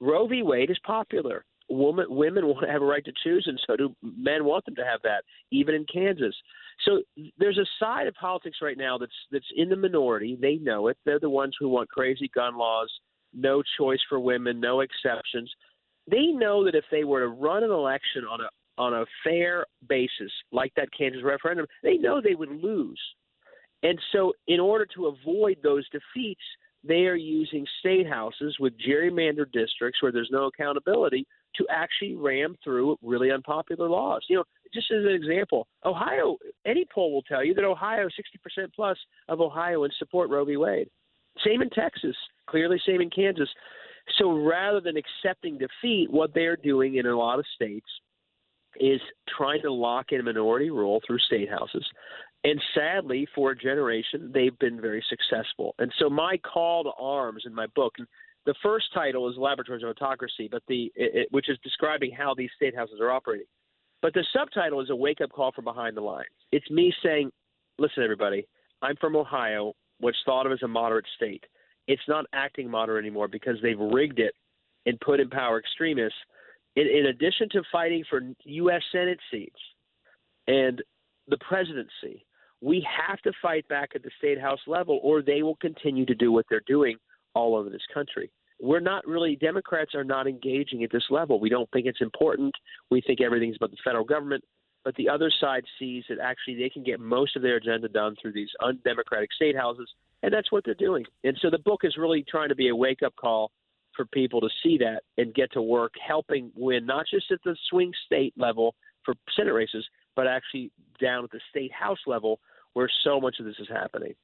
Roe 0.00 0.26
v. 0.26 0.42
Wade 0.42 0.70
is 0.70 0.78
popular. 0.84 1.44
Woman, 1.68 2.06
women 2.08 2.46
want 2.48 2.66
to 2.66 2.72
have 2.72 2.82
a 2.82 2.86
right 2.86 3.04
to 3.04 3.12
choose, 3.22 3.44
and 3.46 3.60
so 3.66 3.76
do 3.76 3.94
men 4.02 4.44
want 4.44 4.64
them 4.64 4.76
to 4.76 4.84
have 4.84 5.00
that, 5.02 5.24
even 5.50 5.74
in 5.74 5.84
Kansas. 5.92 6.34
So 6.84 7.02
there's 7.38 7.58
a 7.58 7.66
side 7.78 8.06
of 8.06 8.14
politics 8.14 8.58
right 8.62 8.78
now 8.78 8.96
that's 8.96 9.12
that's 9.30 9.44
in 9.54 9.68
the 9.68 9.76
minority. 9.76 10.38
They 10.40 10.56
know 10.56 10.88
it. 10.88 10.96
They're 11.04 11.20
the 11.20 11.30
ones 11.30 11.54
who 11.60 11.68
want 11.68 11.90
crazy 11.90 12.30
gun 12.34 12.56
laws, 12.56 12.90
no 13.34 13.62
choice 13.78 14.00
for 14.08 14.18
women, 14.18 14.60
no 14.60 14.80
exceptions. 14.80 15.52
They 16.10 16.26
know 16.26 16.64
that 16.64 16.74
if 16.74 16.84
they 16.90 17.04
were 17.04 17.20
to 17.20 17.28
run 17.28 17.62
an 17.62 17.70
election 17.70 18.24
on 18.28 18.40
a 18.40 18.48
on 18.80 18.94
a 18.94 19.04
fair 19.22 19.66
basis, 19.88 20.32
like 20.52 20.72
that 20.74 20.88
Kansas 20.96 21.22
referendum, 21.22 21.66
they 21.82 21.98
know 21.98 22.20
they 22.20 22.34
would 22.34 22.50
lose. 22.50 23.00
And 23.82 23.98
so, 24.10 24.32
in 24.48 24.58
order 24.58 24.86
to 24.94 25.06
avoid 25.06 25.58
those 25.62 25.86
defeats, 25.90 26.40
they 26.82 27.04
are 27.04 27.14
using 27.14 27.66
state 27.80 28.08
houses 28.08 28.56
with 28.58 28.72
gerrymandered 28.78 29.52
districts 29.52 30.02
where 30.02 30.12
there's 30.12 30.30
no 30.32 30.46
accountability 30.46 31.26
to 31.56 31.66
actually 31.68 32.14
ram 32.14 32.56
through 32.64 32.96
really 33.02 33.30
unpopular 33.30 33.88
laws. 33.88 34.24
You 34.30 34.36
know, 34.36 34.44
just 34.72 34.90
as 34.90 35.04
an 35.04 35.12
example, 35.12 35.66
Ohio, 35.84 36.38
any 36.64 36.86
poll 36.94 37.12
will 37.12 37.22
tell 37.22 37.44
you 37.44 37.52
that 37.54 37.64
Ohio, 37.64 38.06
60% 38.06 38.72
plus 38.74 38.96
of 39.28 39.42
Ohioans 39.42 39.94
support 39.98 40.30
Roe 40.30 40.44
v. 40.46 40.56
Wade. 40.56 40.88
Same 41.44 41.60
in 41.60 41.68
Texas, 41.70 42.16
clearly 42.48 42.80
same 42.86 43.02
in 43.02 43.10
Kansas. 43.10 43.48
So 44.18 44.42
rather 44.42 44.80
than 44.80 44.96
accepting 44.96 45.58
defeat, 45.58 46.10
what 46.10 46.32
they're 46.32 46.56
doing 46.56 46.96
in 46.96 47.06
a 47.06 47.18
lot 47.18 47.38
of 47.38 47.44
states 47.54 47.86
is 48.80 49.00
trying 49.36 49.62
to 49.62 49.72
lock 49.72 50.06
in 50.10 50.24
minority 50.24 50.70
rule 50.70 51.00
through 51.06 51.18
state 51.20 51.48
houses. 51.48 51.86
And 52.42 52.60
sadly, 52.74 53.28
for 53.34 53.50
a 53.50 53.56
generation, 53.56 54.30
they've 54.32 54.58
been 54.58 54.80
very 54.80 55.04
successful. 55.08 55.74
And 55.78 55.92
so, 55.98 56.08
my 56.08 56.38
call 56.38 56.84
to 56.84 56.90
arms 56.98 57.42
in 57.44 57.54
my 57.54 57.66
book, 57.76 57.94
the 58.46 58.54
first 58.62 58.86
title 58.94 59.28
is 59.28 59.36
Laboratories 59.36 59.82
of 59.82 59.90
Autocracy, 59.90 60.48
but 60.50 60.62
the 60.66 60.90
it, 60.96 61.28
which 61.30 61.50
is 61.50 61.58
describing 61.62 62.10
how 62.10 62.34
these 62.34 62.50
state 62.56 62.74
houses 62.74 62.98
are 63.00 63.10
operating. 63.10 63.46
But 64.00 64.14
the 64.14 64.24
subtitle 64.32 64.80
is 64.80 64.88
a 64.88 64.96
wake 64.96 65.20
up 65.20 65.30
call 65.30 65.52
from 65.52 65.64
behind 65.64 65.96
the 65.96 66.00
lines. 66.00 66.28
It's 66.50 66.70
me 66.70 66.92
saying, 67.04 67.30
listen, 67.78 68.02
everybody, 68.02 68.46
I'm 68.80 68.96
from 68.96 69.14
Ohio, 69.14 69.74
what's 69.98 70.16
thought 70.24 70.46
of 70.46 70.52
as 70.52 70.62
a 70.62 70.68
moderate 70.68 71.04
state. 71.16 71.44
It's 71.86 72.02
not 72.08 72.24
acting 72.32 72.70
moderate 72.70 73.04
anymore 73.04 73.28
because 73.28 73.56
they've 73.62 73.78
rigged 73.78 74.18
it 74.18 74.32
and 74.86 74.98
put 75.00 75.20
in 75.20 75.28
power 75.28 75.58
extremists 75.58 76.18
in, 76.80 76.86
in 76.86 77.06
addition 77.06 77.48
to 77.50 77.62
fighting 77.70 78.04
for 78.08 78.20
U.S. 78.44 78.82
Senate 78.92 79.18
seats 79.30 79.60
and 80.46 80.82
the 81.28 81.38
presidency, 81.38 82.24
we 82.60 82.86
have 83.08 83.20
to 83.20 83.32
fight 83.40 83.66
back 83.68 83.90
at 83.94 84.02
the 84.02 84.10
state 84.18 84.40
house 84.40 84.60
level, 84.66 85.00
or 85.02 85.22
they 85.22 85.42
will 85.42 85.56
continue 85.56 86.06
to 86.06 86.14
do 86.14 86.32
what 86.32 86.46
they're 86.48 86.62
doing 86.66 86.96
all 87.34 87.56
over 87.56 87.70
this 87.70 87.86
country. 87.92 88.30
We're 88.60 88.80
not 88.80 89.06
really, 89.06 89.36
Democrats 89.36 89.94
are 89.94 90.04
not 90.04 90.26
engaging 90.26 90.84
at 90.84 90.92
this 90.92 91.04
level. 91.10 91.40
We 91.40 91.48
don't 91.48 91.70
think 91.70 91.86
it's 91.86 92.02
important. 92.02 92.54
We 92.90 93.00
think 93.00 93.20
everything's 93.20 93.56
about 93.56 93.70
the 93.70 93.78
federal 93.82 94.04
government. 94.04 94.44
But 94.84 94.94
the 94.96 95.08
other 95.08 95.30
side 95.40 95.64
sees 95.78 96.04
that 96.08 96.18
actually 96.22 96.56
they 96.56 96.70
can 96.70 96.82
get 96.82 97.00
most 97.00 97.36
of 97.36 97.42
their 97.42 97.56
agenda 97.56 97.88
done 97.88 98.16
through 98.20 98.32
these 98.32 98.48
undemocratic 98.62 99.32
state 99.32 99.56
houses, 99.56 99.88
and 100.22 100.32
that's 100.32 100.50
what 100.50 100.64
they're 100.64 100.74
doing. 100.74 101.04
And 101.24 101.36
so 101.40 101.50
the 101.50 101.58
book 101.58 101.80
is 101.84 101.96
really 101.98 102.24
trying 102.28 102.48
to 102.48 102.54
be 102.54 102.68
a 102.68 102.76
wake 102.76 103.02
up 103.04 103.14
call 103.16 103.50
for 104.00 104.06
people 104.06 104.40
to 104.40 104.48
see 104.62 104.78
that 104.78 105.02
and 105.18 105.34
get 105.34 105.52
to 105.52 105.60
work 105.60 105.92
helping 106.06 106.50
win, 106.56 106.86
not 106.86 107.04
just 107.10 107.30
at 107.30 107.38
the 107.44 107.54
swing 107.68 107.92
state 108.06 108.32
level 108.38 108.74
for 109.04 109.14
Senate 109.36 109.52
races, 109.52 109.86
but 110.16 110.26
actually 110.26 110.70
down 110.98 111.24
at 111.24 111.30
the 111.30 111.40
state 111.50 111.70
house 111.70 111.98
level 112.06 112.40
where 112.72 112.88
so 113.04 113.20
much 113.20 113.36
of 113.40 113.44
this 113.44 113.56
is 113.58 113.68
happening. 113.68 114.14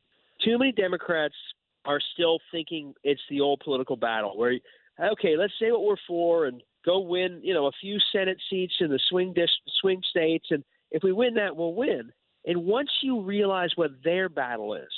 Too 0.43 0.59
many 0.59 0.73
Democrats 0.73 1.35
are 1.85 2.01
still 2.15 2.39
thinking 2.51 2.95
it's 3.05 3.21
the 3.29 3.43
old 3.43 3.61
political 3.63 3.97
battle 3.97 4.39
where, 4.39 4.55
okay, 5.13 5.37
let's 5.37 5.53
say 5.61 5.71
what 5.71 5.83
we're 5.83 5.97
for 6.07 6.47
and 6.47 6.63
go 6.87 7.01
win, 7.01 7.41
you 7.43 7.53
know, 7.53 7.67
a 7.67 7.73
few 7.79 7.99
Senate 8.13 8.39
seats 8.49 8.75
in 8.81 8.89
the 8.89 9.01
swing 9.11 9.35
dis- 9.35 9.51
swing 9.83 10.01
states, 10.09 10.47
and 10.51 10.65
if 10.91 11.03
we 11.03 11.13
win 11.13 11.35
that, 11.35 11.55
we'll 11.55 11.75
win. 11.75 12.11
And 12.47 12.65
once 12.65 12.89
you 13.03 13.21
realize 13.21 13.71
what 13.77 13.91
their 14.03 14.31
battle 14.31 14.75
is, 14.75 14.89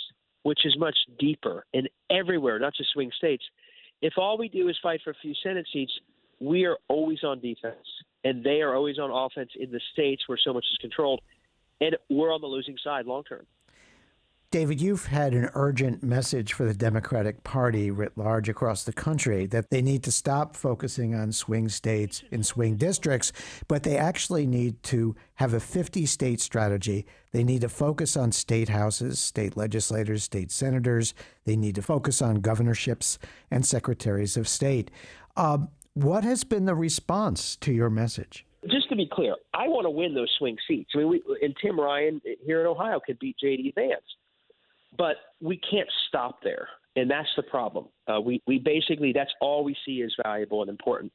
which 0.45 0.64
is 0.64 0.77
much 0.79 0.97
deeper 1.19 1.64
and 1.75 1.88
everywhere, 2.11 2.61
not 2.61 2.75
just 2.77 2.93
swing 2.93 3.11
states, 3.17 3.45
if 4.01 4.15
all 4.17 4.39
we 4.39 4.49
do 4.49 4.69
is 4.69 4.77
fight 4.83 5.01
for 5.03 5.11
a 5.11 5.15
few 5.21 5.35
Senate 5.43 5.67
seats, 5.73 5.93
we 6.41 6.65
are 6.65 6.77
always 6.89 7.25
on 7.25 7.41
defense, 7.41 7.77
and 8.25 8.45
they 8.45 8.61
are 8.61 8.75
always 8.75 8.99
on 8.99 9.11
offense 9.11 9.51
in 9.59 9.71
the 9.71 9.81
states 9.93 10.23
where 10.27 10.39
so 10.43 10.53
much 10.53 10.65
is 10.71 10.79
controlled, 10.81 11.21
and 11.81 11.97
we're 12.09 12.33
on 12.33 12.41
the 12.41 12.47
losing 12.47 12.77
side 12.83 13.07
long 13.07 13.25
term. 13.25 13.45
David, 14.51 14.81
you've 14.81 15.05
had 15.05 15.35
an 15.35 15.51
urgent 15.53 16.03
message 16.03 16.55
for 16.55 16.65
the 16.65 16.73
Democratic 16.73 17.45
Party 17.45 17.91
writ 17.91 18.17
large 18.17 18.49
across 18.49 18.83
the 18.83 18.95
country 18.95 19.45
that 19.45 19.69
they 19.69 19.83
need 19.83 20.03
to 20.05 20.11
stop 20.11 20.57
focusing 20.57 21.15
on 21.15 21.33
swing 21.33 21.69
states 21.69 22.23
and 22.33 22.47
swing 22.47 22.77
districts, 22.77 23.31
but 23.69 23.83
they 23.83 23.99
actually 23.99 24.47
need 24.47 24.83
to 24.85 25.15
have 25.35 25.53
a 25.53 25.61
50 25.61 26.07
state 26.07 26.41
strategy. 26.41 27.05
They 27.31 27.45
need 27.45 27.61
to 27.61 27.69
focus 27.69 28.17
on 28.17 28.33
state 28.33 28.71
houses, 28.71 29.19
state 29.19 29.55
legislators, 29.55 30.25
state 30.25 30.51
senators. 30.51 31.13
They 31.45 31.55
need 31.55 31.75
to 31.75 31.83
focus 31.83 32.23
on 32.23 32.37
governorships 32.37 33.19
and 33.51 33.67
secretaries 33.67 34.39
of 34.39 34.49
state. 34.49 34.91
Uh, 35.37 35.59
what 35.93 36.25
has 36.25 36.45
been 36.45 36.65
the 36.65 36.75
response 36.75 37.55
to 37.57 37.71
your 37.71 37.91
message? 37.91 38.47
Just 38.71 38.89
to 38.89 38.97
be 38.97 39.11
clear, 39.13 39.35
I 39.53 39.69
want 39.69 39.85
to 39.85 39.91
win 39.91 40.15
those 40.15 40.35
swing 40.39 40.57
seats. 40.67 40.93
I 40.95 41.01
mean, 41.01 41.09
we, 41.11 41.23
and 41.43 41.55
Tim 41.61 41.79
Ryan 41.79 42.23
here 42.47 42.63
in 42.63 42.67
Ohio 42.67 42.99
could 43.05 43.19
beat 43.19 43.37
J.D. 43.39 43.75
Vance 43.77 44.01
but 44.99 45.17
we 45.41 45.59
can't 45.71 45.89
stop 46.09 46.41
there, 46.43 46.69
and 46.97 47.11
that's 47.11 47.29
the 47.37 47.43
problem. 47.43 47.87
Uh, 48.07 48.21
we 48.21 48.43
we 48.47 48.59
basically 48.59 49.13
that's 49.13 49.33
all 49.41 49.65
we 49.65 49.77
see 49.87 50.03
as 50.03 50.13
valuable 50.23 50.61
and 50.61 50.69
important. 50.69 51.13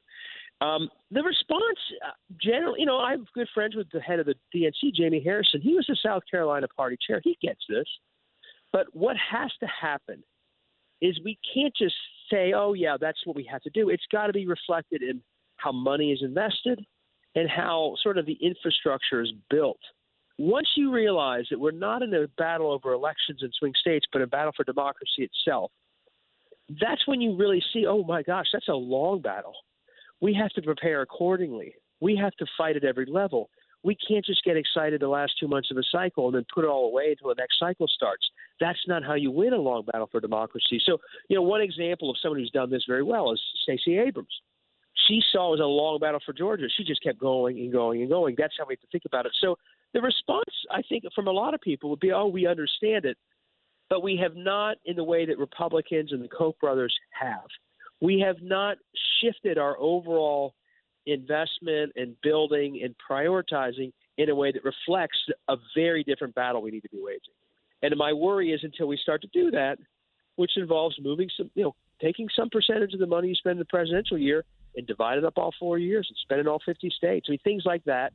Um, 0.62 0.90
the 1.12 1.22
response, 1.22 1.78
uh, 2.08 2.12
generally, 2.42 2.80
you 2.80 2.86
know, 2.86 2.98
I'm 2.98 3.26
good 3.36 3.50
friends 3.54 3.76
with 3.76 3.88
the 3.92 4.00
head 4.00 4.20
of 4.20 4.26
the 4.26 4.36
DNC, 4.56 4.96
Jamie 4.96 5.22
Harrison. 5.22 5.60
He 5.62 5.74
was 5.74 5.86
the 5.88 5.98
South 6.02 6.24
Carolina 6.30 6.68
party 6.78 6.98
chair. 7.06 7.20
He 7.22 7.38
gets 7.42 7.60
this. 7.68 7.86
But 8.72 8.88
what 8.94 9.18
has 9.18 9.52
to 9.60 9.68
happen 9.68 10.24
is 11.02 11.20
we 11.26 11.38
can't 11.54 11.74
just 11.78 11.96
say, 12.32 12.54
oh, 12.56 12.74
yeah, 12.74 12.96
that's 13.00 13.20
what 13.26 13.36
we 13.36 13.44
have 13.52 13.62
to 13.64 13.70
do. 13.72 13.90
It's 13.90 14.06
got 14.12 14.28
to 14.28 14.34
be 14.34 14.48
reflected 14.48 15.04
in 15.04 15.22
how 15.58 15.74
money 15.74 16.12
is 16.12 16.22
invested 16.24 16.84
and 17.36 17.50
how 17.50 17.96
sort 18.02 18.18
of 18.18 18.26
the 18.26 18.38
infrastructure 18.42 19.22
is 19.22 19.34
built 19.50 19.80
once 20.44 20.68
you 20.76 20.92
realize 20.92 21.46
that 21.50 21.60
we're 21.60 21.72
not 21.72 22.02
in 22.02 22.14
a 22.14 22.28
battle 22.38 22.72
over 22.72 22.92
elections 22.92 23.40
in 23.42 23.50
swing 23.58 23.74
states, 23.80 24.06
but 24.12 24.22
a 24.22 24.28
battle 24.28 24.52
for 24.56 24.66
democracy 24.66 25.30
itself, 25.30 25.72
that's 26.82 27.08
when 27.08 27.22
you 27.22 27.36
really 27.36 27.64
see, 27.72 27.86
oh 27.86 28.04
my 28.04 28.24
gosh, 28.24 28.48
that's 28.52 28.68
a 28.68 28.74
long 28.74 29.22
battle. 29.22 29.54
We 30.20 30.34
have 30.34 30.52
to 30.52 30.62
prepare 30.62 31.02
accordingly. 31.02 31.76
We 32.02 32.18
have 32.18 32.34
to 32.34 32.46
fight 32.58 32.76
at 32.76 32.84
every 32.84 33.06
level. 33.06 33.50
We 33.84 33.96
can't 34.08 34.26
just 34.26 34.44
get 34.44 34.58
excited 34.58 35.02
the 35.02 35.08
last 35.08 35.34
two 35.40 35.48
months 35.48 35.72
of 35.72 35.78
a 35.78 35.84
cycle 35.92 36.28
and 36.28 36.36
then 36.36 36.46
put 36.54 36.66
it 36.66 36.68
all 36.68 36.88
away 36.88 37.12
until 37.12 37.30
the 37.30 37.36
next 37.38 37.60
cycle 37.60 37.88
starts. 37.88 38.30
That's 38.60 38.80
not 38.88 39.04
how 39.04 39.14
you 39.14 39.32
win 39.32 39.54
a 39.54 39.58
long 39.58 39.86
battle 39.92 40.08
for 40.12 40.20
democracy. 40.20 40.82
So, 40.86 40.98
you 41.30 41.38
know, 41.38 41.42
one 41.42 41.62
example 41.62 42.10
of 42.10 42.18
someone 42.22 42.40
who's 42.40 42.52
done 42.52 42.70
this 42.70 42.84
very 42.88 43.04
well 43.04 43.32
is 43.32 43.42
Stacey 43.64 43.98
Abrams. 43.98 44.42
She 45.08 45.22
saw 45.32 45.48
it 45.48 45.52
was 45.52 45.60
a 45.60 45.66
long 45.66 46.00
battle 46.00 46.22
for 46.26 46.34
Georgia. 46.34 46.68
She 46.76 46.84
just 46.84 47.04
kept 47.04 47.20
going 47.20 47.60
and 47.60 47.72
going 47.72 48.02
and 48.02 48.10
going. 48.10 48.36
That's 48.38 48.54
how 48.58 48.66
we 48.68 48.74
have 48.74 48.82
to 48.82 48.88
think 48.92 49.04
about 49.06 49.26
it. 49.26 49.34
So 49.42 49.58
the 49.94 50.02
response, 50.02 50.50
I 50.72 50.82
think, 50.90 51.04
from 51.14 51.28
a 51.28 51.32
lot 51.32 51.54
of 51.54 51.62
people 51.62 51.90
would 51.92 52.00
be, 52.00 52.12
oh, 52.12 52.28
we 52.28 52.48
understand 52.48 53.06
it, 53.06 53.18
but 53.90 54.02
we 54.04 54.18
have 54.22 54.36
not 54.36 54.78
in 54.86 54.96
the 54.96 55.04
way 55.04 55.26
that 55.26 55.38
Republicans 55.38 56.12
and 56.12 56.24
the 56.24 56.28
Koch 56.28 56.60
brothers 56.60 56.94
have. 57.12 57.46
We 58.02 58.20
have 58.26 58.38
not 58.42 58.78
shifted 59.22 59.58
our 59.58 59.78
overall 59.80 60.56
investment 61.06 61.92
and 61.96 62.16
building 62.22 62.82
and 62.84 62.96
prioritizing 63.10 63.92
in 64.18 64.30
a 64.30 64.36
way 64.36 64.52
that 64.52 64.64
reflects 64.64 65.20
a 65.48 65.58
very 65.76 66.04
different 66.04 66.34
battle 66.36 66.62
we 66.62 66.72
need 66.72 66.82
to 66.82 66.90
be 66.90 67.00
waging. 67.02 67.34
And 67.82 67.94
my 67.98 68.14
worry 68.14 68.52
is 68.52 68.62
until 68.64 68.88
we 68.88 68.98
start 68.98 69.22
to 69.22 69.28
do 69.34 69.52
that, 69.52 69.78
which 70.36 70.52
involves 70.56 70.96
moving 71.02 71.30
some, 71.38 71.52
you 71.56 71.64
know, 71.64 71.76
taking 72.02 72.28
some 72.36 72.50
percentage 72.50 72.94
of 72.94 73.00
the 73.00 73.08
money 73.08 73.28
you 73.28 73.36
spend 73.36 73.54
in 73.54 73.60
the 73.60 73.66
presidential 73.66 74.18
year 74.18 74.44
and 74.76 74.88
dividing 74.88 75.26
up 75.26 75.34
all 75.38 75.54
four 75.60 75.78
years 75.78 76.08
and 76.10 76.18
spending 76.22 76.48
all 76.48 76.62
50 76.66 76.90
states. 76.96 77.28
I 77.30 77.32
mean, 77.32 77.40
things 77.44 77.64
like 77.66 77.84
that 77.86 78.14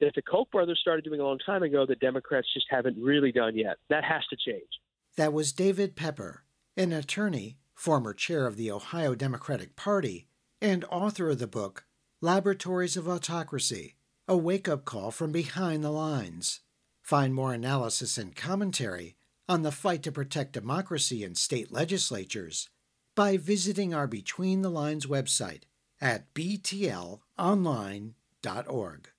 that 0.00 0.14
the 0.14 0.22
Koch 0.22 0.50
brothers 0.50 0.78
started 0.80 1.04
doing 1.04 1.20
a 1.20 1.24
long 1.24 1.38
time 1.38 1.62
ago 1.62 1.86
that 1.86 2.00
Democrats 2.00 2.48
just 2.52 2.66
haven't 2.70 3.00
really 3.00 3.32
done 3.32 3.56
yet. 3.56 3.76
That 3.88 4.04
has 4.04 4.22
to 4.30 4.36
change. 4.36 4.68
That 5.16 5.32
was 5.32 5.52
David 5.52 5.96
Pepper, 5.96 6.44
an 6.76 6.92
attorney, 6.92 7.58
former 7.74 8.14
chair 8.14 8.46
of 8.46 8.56
the 8.56 8.70
Ohio 8.70 9.14
Democratic 9.14 9.76
Party, 9.76 10.28
and 10.60 10.84
author 10.86 11.30
of 11.30 11.38
the 11.38 11.46
book 11.46 11.84
Laboratories 12.20 12.96
of 12.96 13.08
Autocracy 13.08 13.94
A 14.28 14.36
Wake 14.36 14.68
Up 14.68 14.84
Call 14.84 15.10
from 15.10 15.32
Behind 15.32 15.82
the 15.82 15.90
Lines. 15.90 16.60
Find 17.02 17.34
more 17.34 17.52
analysis 17.52 18.18
and 18.18 18.36
commentary 18.36 19.16
on 19.48 19.62
the 19.62 19.72
fight 19.72 20.02
to 20.04 20.12
protect 20.12 20.52
democracy 20.52 21.24
in 21.24 21.34
state 21.34 21.72
legislatures 21.72 22.68
by 23.16 23.36
visiting 23.36 23.92
our 23.92 24.06
Between 24.06 24.62
the 24.62 24.70
Lines 24.70 25.06
website 25.06 25.62
at 26.00 26.32
btlonline.org. 26.34 29.10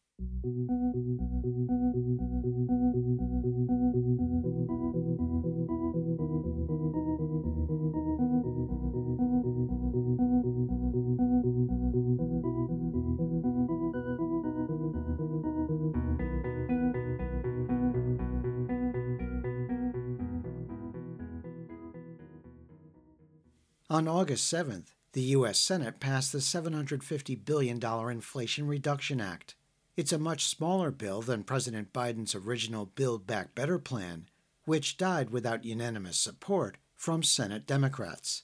On 23.91 24.07
August 24.07 24.51
7th, 24.53 24.93
the 25.11 25.21
U.S. 25.35 25.59
Senate 25.59 25.99
passed 25.99 26.31
the 26.31 26.37
$750 26.37 27.43
billion 27.43 27.77
Inflation 28.09 28.65
Reduction 28.65 29.19
Act. 29.19 29.55
It's 29.97 30.13
a 30.13 30.19
much 30.19 30.45
smaller 30.45 30.89
bill 30.89 31.21
than 31.21 31.43
President 31.43 31.91
Biden's 31.91 32.33
original 32.33 32.85
Build 32.85 33.27
Back 33.27 33.53
Better 33.53 33.77
plan, 33.77 34.27
which 34.63 34.97
died 34.97 35.31
without 35.31 35.65
unanimous 35.65 36.17
support 36.17 36.77
from 36.95 37.23
Senate 37.23 37.65
Democrats. 37.67 38.43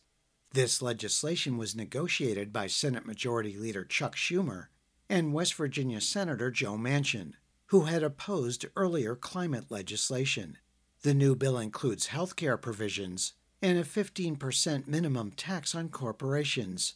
This 0.51 0.81
legislation 0.81 1.57
was 1.57 1.75
negotiated 1.75 2.51
by 2.51 2.67
Senate 2.67 3.05
Majority 3.05 3.55
Leader 3.57 3.85
Chuck 3.85 4.15
Schumer 4.15 4.67
and 5.09 5.33
West 5.33 5.53
Virginia 5.53 6.01
Senator 6.01 6.51
Joe 6.51 6.77
Manchin, 6.77 7.33
who 7.67 7.81
had 7.81 8.03
opposed 8.03 8.65
earlier 8.75 9.15
climate 9.15 9.65
legislation. 9.69 10.57
The 11.03 11.13
new 11.13 11.35
bill 11.35 11.57
includes 11.57 12.07
health 12.07 12.35
care 12.35 12.57
provisions 12.57 13.33
and 13.61 13.77
a 13.77 13.83
15% 13.83 14.87
minimum 14.87 15.31
tax 15.31 15.73
on 15.73 15.89
corporations. 15.89 16.95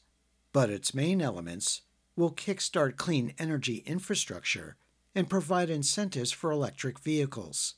But 0.51 0.69
its 0.69 0.93
main 0.93 1.21
elements 1.21 1.81
will 2.15 2.31
kickstart 2.31 2.97
clean 2.97 3.33
energy 3.37 3.83
infrastructure 3.85 4.75
and 5.15 5.29
provide 5.29 5.69
incentives 5.69 6.31
for 6.31 6.51
electric 6.51 6.99
vehicles. 6.99 7.75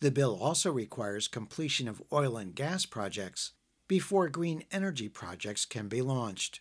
The 0.00 0.10
bill 0.10 0.38
also 0.40 0.70
requires 0.72 1.28
completion 1.28 1.88
of 1.88 2.02
oil 2.12 2.36
and 2.36 2.54
gas 2.54 2.86
projects 2.86 3.52
before 3.88 4.28
green 4.28 4.64
energy 4.70 5.08
projects 5.08 5.64
can 5.64 5.88
be 5.88 6.02
launched. 6.02 6.60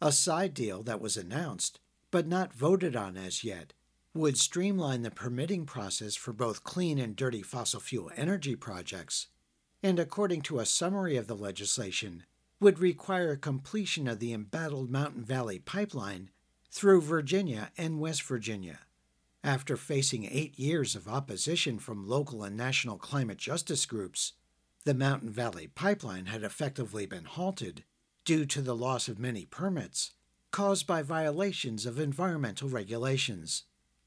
A 0.00 0.10
side 0.12 0.54
deal 0.54 0.82
that 0.82 1.00
was 1.00 1.16
announced, 1.16 1.78
but 2.10 2.26
not 2.26 2.54
voted 2.54 2.96
on 2.96 3.16
as 3.16 3.44
yet, 3.44 3.72
would 4.14 4.36
streamline 4.36 5.02
the 5.02 5.10
permitting 5.10 5.64
process 5.64 6.16
for 6.16 6.32
both 6.32 6.64
clean 6.64 6.98
and 6.98 7.14
dirty 7.14 7.42
fossil 7.42 7.80
fuel 7.80 8.10
energy 8.16 8.56
projects 8.56 9.28
and 9.82 9.98
according 9.98 10.42
to 10.42 10.60
a 10.60 10.66
summary 10.66 11.16
of 11.16 11.26
the 11.26 11.34
legislation, 11.34 12.24
would 12.60 12.78
require 12.78 13.34
completion 13.34 14.06
of 14.06 14.20
the 14.20 14.32
embattled 14.32 14.90
Mountain 14.90 15.24
Valley 15.24 15.58
Pipeline 15.58 16.30
through 16.72 17.02
Virginia 17.02 17.70
and 17.76 18.00
West 18.00 18.22
Virginia. 18.22 18.78
After 19.44 19.76
facing 19.76 20.24
eight 20.24 20.58
years 20.58 20.96
of 20.96 21.06
opposition 21.06 21.78
from 21.78 22.08
local 22.08 22.42
and 22.42 22.56
national 22.56 22.96
climate 22.96 23.36
justice 23.36 23.84
groups, 23.84 24.32
the 24.84 24.94
Mountain 24.94 25.30
Valley 25.30 25.66
Pipeline 25.66 26.26
had 26.26 26.42
effectively 26.42 27.04
been 27.04 27.26
halted 27.26 27.84
due 28.24 28.46
to 28.46 28.62
the 28.62 28.74
loss 28.74 29.06
of 29.06 29.18
many 29.18 29.44
permits 29.44 30.12
caused 30.50 30.86
by 30.86 31.02
violations 31.02 31.84
of 31.84 31.98
environmental 31.98 32.68
regulations. 32.68 33.64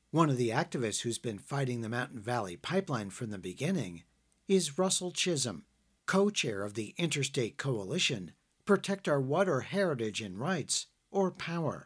One 0.10 0.30
of 0.30 0.38
the 0.38 0.50
activists 0.50 1.02
who's 1.02 1.20
been 1.20 1.40
fighting 1.40 1.82
the 1.82 1.90
Mountain 1.90 2.20
Valley 2.20 2.56
Pipeline 2.58 3.12
from 3.12 3.30
the 3.30 3.38
beginning 3.38 4.04
is 4.48 4.78
Russell 4.80 5.12
Chisholm, 5.12 5.66
co 6.08 6.32
chair 6.32 6.64
of 6.64 6.74
the 6.74 6.96
Interstate 6.98 7.58
Coalition 7.58 8.32
Protect 8.66 9.08
Our 9.08 9.22
Water 9.22 9.62
Heritage 9.62 10.22
and 10.22 10.40
Rights, 10.40 10.88
or 11.12 11.32
POWHR. 11.32 11.86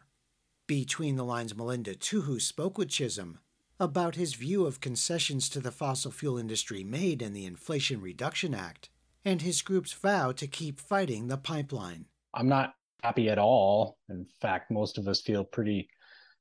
Between 0.70 1.16
the 1.16 1.24
Lines, 1.24 1.56
Melinda 1.56 1.96
Tuhus 1.96 2.42
spoke 2.42 2.78
with 2.78 2.90
Chisholm 2.90 3.40
about 3.80 4.14
his 4.14 4.34
view 4.34 4.66
of 4.66 4.80
concessions 4.80 5.48
to 5.48 5.58
the 5.58 5.72
fossil 5.72 6.12
fuel 6.12 6.38
industry 6.38 6.84
made 6.84 7.22
in 7.22 7.32
the 7.32 7.44
Inflation 7.44 8.00
Reduction 8.00 8.54
Act 8.54 8.88
and 9.24 9.42
his 9.42 9.62
group's 9.62 9.92
vow 9.92 10.30
to 10.30 10.46
keep 10.46 10.78
fighting 10.78 11.26
the 11.26 11.36
pipeline. 11.36 12.04
I'm 12.34 12.46
not 12.46 12.74
happy 13.02 13.28
at 13.30 13.36
all. 13.36 13.98
In 14.10 14.24
fact, 14.40 14.70
most 14.70 14.96
of 14.96 15.08
us 15.08 15.20
feel 15.20 15.42
pretty 15.42 15.88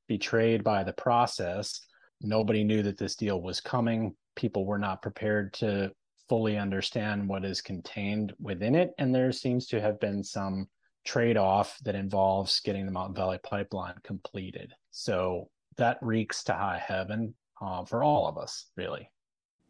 betrayed 0.07 0.63
by 0.63 0.83
the 0.83 0.93
process. 0.93 1.81
Nobody 2.21 2.63
knew 2.63 2.83
that 2.83 2.99
this 2.99 3.15
deal 3.15 3.41
was 3.41 3.59
coming. 3.59 4.13
People 4.35 4.63
were 4.63 4.77
not 4.77 5.01
prepared 5.01 5.53
to 5.53 5.91
fully 6.27 6.55
understand 6.55 7.27
what 7.27 7.45
is 7.45 7.61
contained 7.61 8.33
within 8.39 8.75
it. 8.75 8.91
And 8.99 9.15
there 9.15 9.31
seems 9.31 9.65
to 9.69 9.81
have 9.81 9.99
been 9.99 10.23
some 10.23 10.67
trade 11.09 11.37
off 11.37 11.79
that 11.83 11.95
involves 11.95 12.59
getting 12.59 12.85
the 12.85 12.91
Mountain 12.91 13.15
Valley 13.15 13.39
Pipeline 13.41 13.95
completed. 14.03 14.73
So 14.91 15.49
that 15.77 15.97
reeks 16.03 16.43
to 16.43 16.53
high 16.53 16.77
heaven 16.77 17.33
uh, 17.59 17.83
for 17.83 18.03
all 18.03 18.27
of 18.27 18.37
us, 18.37 18.67
really. 18.75 19.09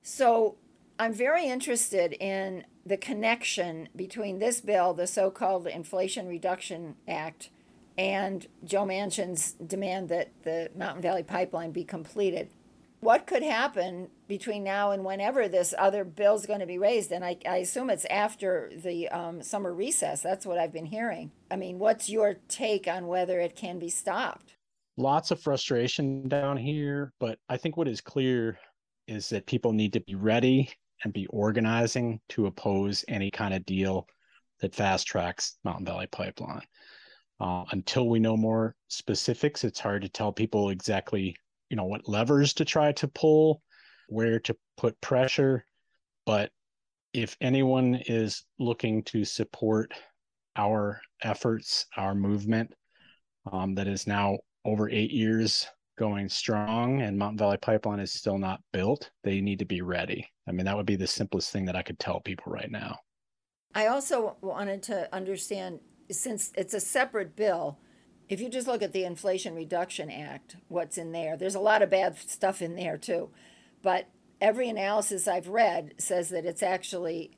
So 0.01 0.57
I'm 0.99 1.13
very 1.13 1.45
interested 1.45 2.11
in 2.11 2.65
the 2.85 2.97
connection 2.97 3.87
between 3.95 4.39
this 4.39 4.59
bill, 4.59 4.93
the 4.93 5.07
so 5.07 5.31
called 5.31 5.65
Inflation 5.65 6.27
Reduction 6.27 6.95
Act, 7.07 7.51
and 7.97 8.45
Joe 8.65 8.85
Manchin's 8.85 9.53
demand 9.53 10.09
that 10.09 10.31
the 10.43 10.69
Mountain 10.75 11.01
Valley 11.01 11.23
Pipeline 11.23 11.71
be 11.71 11.85
completed 11.85 12.49
what 13.01 13.25
could 13.27 13.43
happen 13.43 14.09
between 14.27 14.63
now 14.63 14.91
and 14.91 15.05
whenever 15.05 15.47
this 15.47 15.73
other 15.77 16.03
bill 16.03 16.35
is 16.35 16.45
going 16.45 16.59
to 16.59 16.65
be 16.65 16.77
raised? 16.77 17.11
And 17.11 17.23
I, 17.23 17.37
I 17.47 17.57
assume 17.57 17.89
it's 17.89 18.05
after 18.05 18.71
the 18.75 19.07
um, 19.09 19.41
summer 19.41 19.73
recess. 19.73 20.21
That's 20.21 20.45
what 20.45 20.57
I've 20.57 20.73
been 20.73 20.85
hearing. 20.85 21.31
I 21.49 21.55
mean, 21.55 21.79
what's 21.79 22.09
your 22.09 22.35
take 22.47 22.87
on 22.87 23.07
whether 23.07 23.39
it 23.39 23.55
can 23.55 23.79
be 23.79 23.89
stopped? 23.89 24.55
Lots 24.97 25.31
of 25.31 25.41
frustration 25.41 26.27
down 26.27 26.57
here, 26.57 27.13
but 27.19 27.39
I 27.47 27.55
think 27.55 27.77
what 27.77 27.87
is 27.87 28.01
clear 28.01 28.59
is 29.07 29.29
that 29.29 29.45
people 29.45 29.71
need 29.71 29.93
to 29.93 30.01
be 30.01 30.15
ready 30.15 30.69
and 31.03 31.13
be 31.13 31.25
organizing 31.27 32.19
to 32.29 32.47
oppose 32.47 33.05
any 33.07 33.31
kind 33.31 33.53
of 33.53 33.65
deal 33.65 34.07
that 34.59 34.75
fast 34.75 35.07
tracks 35.07 35.57
Mountain 35.63 35.85
Valley 35.85 36.07
Pipeline. 36.07 36.63
Uh, 37.39 37.63
until 37.71 38.09
we 38.09 38.19
know 38.19 38.35
more 38.35 38.75
specifics, 38.89 39.63
it's 39.63 39.79
hard 39.79 40.01
to 40.01 40.09
tell 40.09 40.33
people 40.33 40.69
exactly 40.69 41.33
you 41.69 41.77
know 41.77 41.85
what 41.85 42.07
levers 42.07 42.53
to 42.55 42.65
try 42.65 42.91
to 42.93 43.07
pull 43.07 43.61
where 44.09 44.39
to 44.39 44.55
put 44.77 44.99
pressure. 45.01 45.63
But 46.25 46.51
if 47.13 47.37
anyone 47.41 48.01
is 48.07 48.43
looking 48.59 49.03
to 49.03 49.23
support 49.23 49.93
our 50.55 50.99
efforts 51.23 51.85
our 51.95 52.13
movement 52.13 52.73
um, 53.51 53.75
that 53.75 53.87
is 53.87 54.07
now 54.07 54.37
over 54.65 54.89
eight 54.89 55.11
years 55.11 55.67
going 55.97 56.29
strong 56.29 57.01
and 57.01 57.17
mountain 57.17 57.37
valley 57.37 57.57
pipeline 57.57 57.99
is 57.99 58.13
still 58.13 58.37
not 58.37 58.61
built 58.73 59.09
they 59.23 59.41
need 59.41 59.59
to 59.59 59.65
be 59.65 59.81
ready. 59.81 60.27
I 60.47 60.51
mean 60.51 60.65
that 60.65 60.75
would 60.75 60.85
be 60.85 60.95
the 60.95 61.07
simplest 61.07 61.51
thing 61.51 61.65
that 61.65 61.75
i 61.75 61.81
could 61.81 61.99
tell 61.99 62.19
people 62.19 62.51
right 62.51 62.71
now. 62.71 62.97
I 63.75 63.87
also 63.87 64.37
wanted 64.41 64.83
to 64.83 65.13
understand 65.13 65.79
since 66.11 66.51
it's 66.57 66.73
a 66.73 66.79
separate 66.79 67.35
bill 67.35 67.77
if 68.29 68.39
you 68.39 68.47
just 68.47 68.67
look 68.67 68.83
at 68.83 68.93
the 68.93 69.03
Inflation 69.03 69.55
Reduction 69.55 70.11
Act, 70.11 70.55
what's 70.67 70.99
in 70.99 71.11
there, 71.11 71.35
there's 71.35 71.55
a 71.55 71.59
lot 71.59 71.81
of 71.81 71.89
bad 71.89 72.15
stuff 72.17 72.61
in 72.61 72.75
there 72.75 72.95
too. 72.95 73.29
But 73.81 74.07
every 74.39 74.69
analysis 74.69 75.27
I've 75.27 75.47
read 75.47 75.95
says 75.97 76.29
that 76.29 76.45
it's 76.45 76.61
actually, 76.61 77.31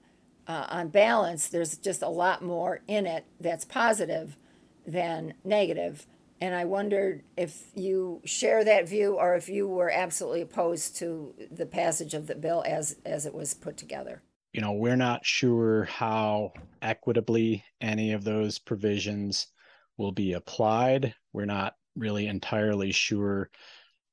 uh, 0.47 0.67
on 0.69 0.89
balance, 0.89 1.47
there's 1.47 1.77
just 1.77 2.01
a 2.01 2.09
lot 2.09 2.43
more 2.43 2.81
in 2.87 3.07
it 3.07 3.25
that's 3.39 3.63
positive 3.63 4.37
than 4.85 5.35
negative. 5.45 6.05
And 6.41 6.53
I 6.53 6.65
wondered 6.65 7.23
if 7.37 7.67
you 7.73 8.21
share 8.25 8.65
that 8.65 8.89
view 8.89 9.13
or 9.13 9.35
if 9.35 9.47
you 9.47 9.67
were 9.67 9.91
absolutely 9.91 10.41
opposed 10.41 10.97
to 10.97 11.33
the 11.51 11.67
passage 11.67 12.13
of 12.13 12.27
the 12.27 12.35
bill 12.35 12.63
as, 12.67 12.97
as 13.05 13.25
it 13.25 13.33
was 13.33 13.53
put 13.53 13.77
together. 13.77 14.23
You 14.51 14.59
know, 14.59 14.73
we're 14.73 14.97
not 14.97 15.25
sure 15.25 15.85
how 15.85 16.51
equitably 16.81 17.63
any 17.79 18.11
of 18.11 18.25
those 18.25 18.59
provisions 18.59 19.47
will 19.97 20.11
be 20.11 20.33
applied. 20.33 21.13
We're 21.33 21.45
not 21.45 21.73
really 21.95 22.27
entirely 22.27 22.91
sure 22.91 23.49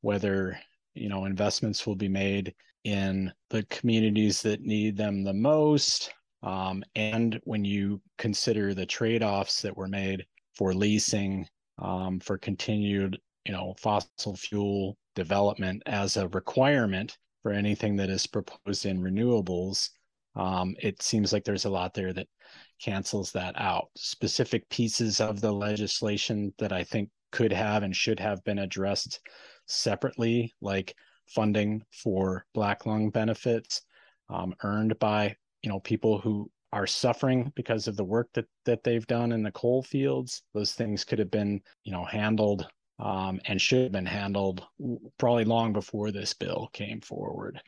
whether 0.01 0.59
you 0.95 1.09
know 1.09 1.25
investments 1.25 1.87
will 1.87 1.97
be 1.97 2.09
made 2.09 2.55
in 2.85 3.33
the 3.51 3.63
communities 3.65 4.43
that 4.43 4.63
need 4.63 4.97
them 4.97 5.23
the 5.23 5.33
most. 5.33 6.13
Um, 6.43 6.85
and 6.95 7.41
when 7.45 7.65
you 7.65 8.01
consider 8.17 8.73
the 8.73 8.87
trade 8.87 9.23
offs 9.23 9.61
that 9.63 9.77
were 9.77 9.89
made 9.89 10.25
for 10.55 10.73
leasing, 10.73 11.47
um, 11.79 12.21
for 12.21 12.39
continued, 12.39 13.19
you 13.45 13.53
know, 13.53 13.75
fossil 13.79 14.37
fuel 14.37 14.97
development 15.15 15.83
as 15.87 16.17
a 16.17 16.29
requirement 16.29 17.17
for 17.43 17.53
anything 17.53 17.97
that 17.97 18.11
is 18.11 18.27
proposed 18.27 18.87
in 18.87 19.01
renewables, 19.01 19.91
um, 20.37 20.77
it 20.81 21.03
seems 21.03 21.33
like 21.33 21.45
there's 21.45 21.65
a 21.65 21.71
lot 21.71 21.95
there 21.95 22.13
that 22.13 22.29
cancels 22.81 23.33
that 23.33 23.55
out. 23.59 23.89
Specific 23.97 24.69
pieces 24.69 25.21
of 25.21 25.41
the 25.41 25.53
legislation 25.53 26.53
that 26.59 26.73
I 26.73 26.85
think 26.85 27.11
could 27.31 27.53
have 27.53 27.83
and 27.83 27.95
should 27.95 28.21
have 28.21 28.43
been 28.45 28.59
addressed 28.59 29.21
separately, 29.67 30.55
like 30.61 30.95
funding 31.27 31.83
for 31.93 32.45
black 32.55 32.87
lung 32.87 33.11
benefits 33.11 33.83
um, 34.31 34.55
earned 34.63 34.99
by 34.99 35.35
you 35.63 35.71
know 35.71 35.81
people 35.81 36.19
who 36.19 36.51
are 36.73 36.87
suffering 36.87 37.51
because 37.57 37.89
of 37.89 37.97
the 37.97 38.05
work 38.05 38.29
that 38.35 38.47
that 38.65 38.85
they've 38.85 39.07
done 39.07 39.33
in 39.33 39.43
the 39.43 39.53
coal 39.53 39.83
fields. 39.83 40.43
Those 40.55 40.73
things 40.73 41.05
could 41.05 41.19
have 41.19 41.31
been 41.31 41.61
you 41.85 41.93
know 41.93 42.05
handled 42.05 42.67
um, 42.99 43.41
and 43.47 43.61
should 43.61 43.85
have 43.85 43.93
been 43.93 44.07
handled 44.07 44.65
probably 45.19 45.45
long 45.45 45.73
before 45.73 46.11
this 46.11 46.35
bill 46.35 46.69
came 46.73 47.01
forward. 47.01 47.61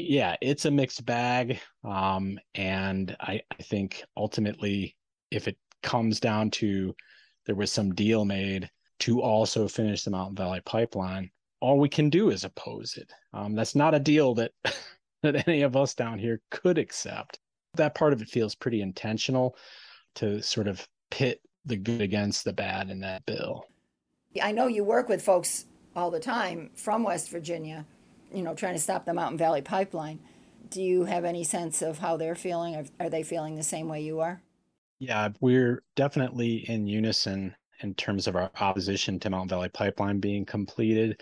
Yeah, 0.00 0.36
it's 0.40 0.64
a 0.64 0.70
mixed 0.70 1.04
bag, 1.04 1.58
um, 1.82 2.38
and 2.54 3.16
I, 3.18 3.42
I 3.50 3.62
think 3.64 4.04
ultimately, 4.16 4.94
if 5.32 5.48
it 5.48 5.56
comes 5.82 6.20
down 6.20 6.52
to 6.52 6.94
there 7.46 7.56
was 7.56 7.72
some 7.72 7.92
deal 7.96 8.24
made 8.24 8.70
to 9.00 9.20
also 9.20 9.66
finish 9.66 10.04
the 10.04 10.12
Mountain 10.12 10.36
Valley 10.36 10.60
Pipeline, 10.64 11.32
all 11.58 11.80
we 11.80 11.88
can 11.88 12.10
do 12.10 12.30
is 12.30 12.44
oppose 12.44 12.96
it. 12.96 13.12
Um, 13.34 13.56
that's 13.56 13.74
not 13.74 13.92
a 13.92 13.98
deal 13.98 14.36
that 14.36 14.52
that 15.24 15.48
any 15.48 15.62
of 15.62 15.74
us 15.74 15.94
down 15.94 16.20
here 16.20 16.40
could 16.52 16.78
accept. 16.78 17.40
That 17.74 17.96
part 17.96 18.12
of 18.12 18.22
it 18.22 18.28
feels 18.28 18.54
pretty 18.54 18.82
intentional 18.82 19.56
to 20.14 20.40
sort 20.42 20.68
of 20.68 20.86
pit 21.10 21.40
the 21.64 21.76
good 21.76 22.02
against 22.02 22.44
the 22.44 22.52
bad 22.52 22.88
in 22.88 23.00
that 23.00 23.26
bill. 23.26 23.64
I 24.40 24.52
know 24.52 24.68
you 24.68 24.84
work 24.84 25.08
with 25.08 25.22
folks 25.22 25.66
all 25.96 26.12
the 26.12 26.20
time 26.20 26.70
from 26.76 27.02
West 27.02 27.30
Virginia, 27.30 27.84
you 28.32 28.42
know, 28.42 28.54
trying 28.54 28.74
to 28.74 28.80
stop 28.80 29.04
the 29.04 29.14
Mountain 29.14 29.38
Valley 29.38 29.62
Pipeline. 29.62 30.20
Do 30.70 30.82
you 30.82 31.04
have 31.04 31.24
any 31.24 31.44
sense 31.44 31.82
of 31.82 31.98
how 31.98 32.16
they're 32.16 32.34
feeling? 32.34 32.88
Are 33.00 33.08
they 33.08 33.22
feeling 33.22 33.56
the 33.56 33.62
same 33.62 33.88
way 33.88 34.02
you 34.02 34.20
are? 34.20 34.42
Yeah, 34.98 35.30
we're 35.40 35.82
definitely 35.96 36.68
in 36.68 36.86
unison 36.86 37.54
in 37.80 37.94
terms 37.94 38.26
of 38.26 38.36
our 38.36 38.50
opposition 38.60 39.20
to 39.20 39.30
Mountain 39.30 39.48
Valley 39.48 39.68
Pipeline 39.68 40.18
being 40.18 40.44
completed 40.44 41.20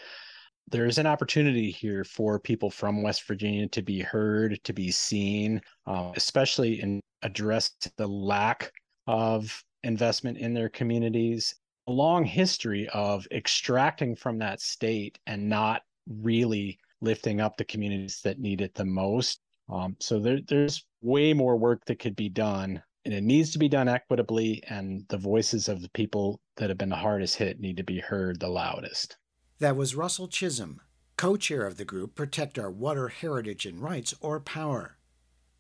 there's 0.71 0.99
an 0.99 1.07
opportunity 1.07 1.71
here 1.71 2.05
for 2.05 2.41
people 2.41 2.71
from 2.71 3.03
West 3.03 3.27
Virginia 3.27 3.69
to 3.69 3.83
be 3.83 4.01
heard, 4.01 4.59
to 4.65 4.73
be 4.73 4.91
seen, 4.91 5.61
uh, 5.87 6.13
especially 6.17 6.81
in 6.81 7.01
address 7.23 7.71
the 7.97 8.07
lack 8.07 8.73
of 9.07 9.63
investment 9.85 10.39
in 10.39 10.55
their 10.55 10.69
communities. 10.69 11.55
A 11.87 11.93
long 11.93 12.25
history 12.25 12.89
of 12.89 13.27
extracting 13.31 14.17
from 14.17 14.39
that 14.39 14.61
state 14.61 15.19
and 15.27 15.49
not 15.49 15.83
really 16.09 16.79
lifting 17.01 17.41
up 17.41 17.57
the 17.57 17.65
communities 17.65 18.21
that 18.25 18.39
need 18.39 18.61
it 18.61 18.75
the 18.75 18.85
most. 18.85 19.41
Um, 19.69 19.97
so 20.01 20.19
there, 20.19 20.41
there's 20.47 20.85
way 21.03 21.33
more 21.33 21.57
work 21.57 21.85
that 21.87 21.99
could 21.99 22.17
be 22.17 22.29
done, 22.29 22.83
and 23.05 23.15
it 23.15 23.23
needs 23.23 23.51
to 23.53 23.59
be 23.59 23.69
done 23.69 23.89
equitably. 23.89 24.63
And 24.69 25.05
the 25.09 25.19
voices 25.19 25.69
of 25.69 25.83
the 25.83 25.91
people 25.91 26.41
that 26.57 26.69
have 26.69 26.79
been 26.79 26.89
the 26.89 26.97
hardest 26.97 27.37
hit 27.37 27.61
need 27.61 27.77
to 27.79 27.85
be 27.85 28.01
heard 28.01 28.41
the 28.41 28.49
loudest. 28.49 29.17
That 29.59 29.77
was 29.77 29.95
Russell 29.95 30.29
Chisholm, 30.29 30.81
co 31.17 31.37
chair 31.37 31.67
of 31.67 31.77
the 31.77 31.85
group 31.85 32.15
Protect 32.15 32.59
Our 32.59 32.71
Water 32.71 33.09
Heritage 33.09 33.67
and 33.67 33.81
Rights, 33.81 34.15
or 34.21 34.41
POWHR. 34.41 34.93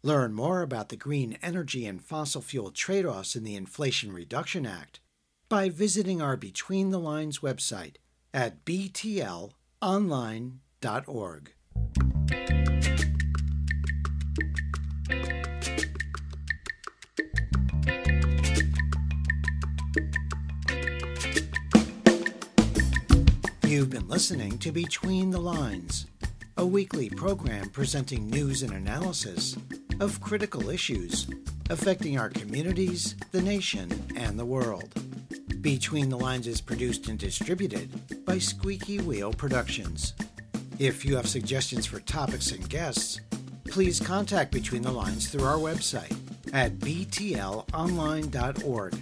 Learn 0.02 0.34
more 0.34 0.62
about 0.62 0.90
the 0.90 0.96
green 0.96 1.38
energy 1.42 1.84
and 1.86 2.00
fossil 2.00 2.40
fuel 2.40 2.70
trade 2.70 3.04
offs 3.04 3.34
in 3.34 3.42
the 3.42 3.56
Inflation 3.56 4.12
Reduction 4.12 4.64
Act 4.64 5.00
by 5.48 5.68
visiting 5.68 6.22
our 6.22 6.36
Between 6.36 6.90
the 6.90 7.00
Lines 7.00 7.40
website 7.40 7.96
at 8.32 8.64
btlonline.org. 10.80 11.52
You've 23.66 23.90
been 23.90 24.08
listening 24.08 24.58
to 24.58 24.72
Between 24.72 25.30
the 25.30 25.40
Lines, 25.40 26.06
a 26.56 26.64
weekly 26.64 27.10
program 27.10 27.68
presenting 27.68 28.28
news 28.30 28.62
and 28.62 28.72
analysis 28.72 29.56
of 30.00 30.20
critical 30.20 30.70
issues 30.70 31.26
affecting 31.68 32.16
our 32.16 32.28
communities, 32.28 33.16
the 33.32 33.42
nation, 33.42 33.90
and 34.14 34.38
the 34.38 34.44
world. 34.44 34.88
Between 35.60 36.08
the 36.08 36.16
Lines 36.16 36.46
is 36.46 36.60
produced 36.60 37.08
and 37.08 37.18
distributed 37.18 38.24
by 38.24 38.38
Squeaky 38.38 39.00
Wheel 39.00 39.32
Productions. 39.32 40.14
If 40.78 41.06
you 41.06 41.16
have 41.16 41.26
suggestions 41.26 41.86
for 41.86 42.00
topics 42.00 42.52
and 42.52 42.68
guests, 42.68 43.22
please 43.66 43.98
contact 43.98 44.52
Between 44.52 44.82
the 44.82 44.92
Lines 44.92 45.30
through 45.30 45.46
our 45.46 45.56
website 45.56 46.14
at 46.52 46.78
btlonline.org, 46.78 48.94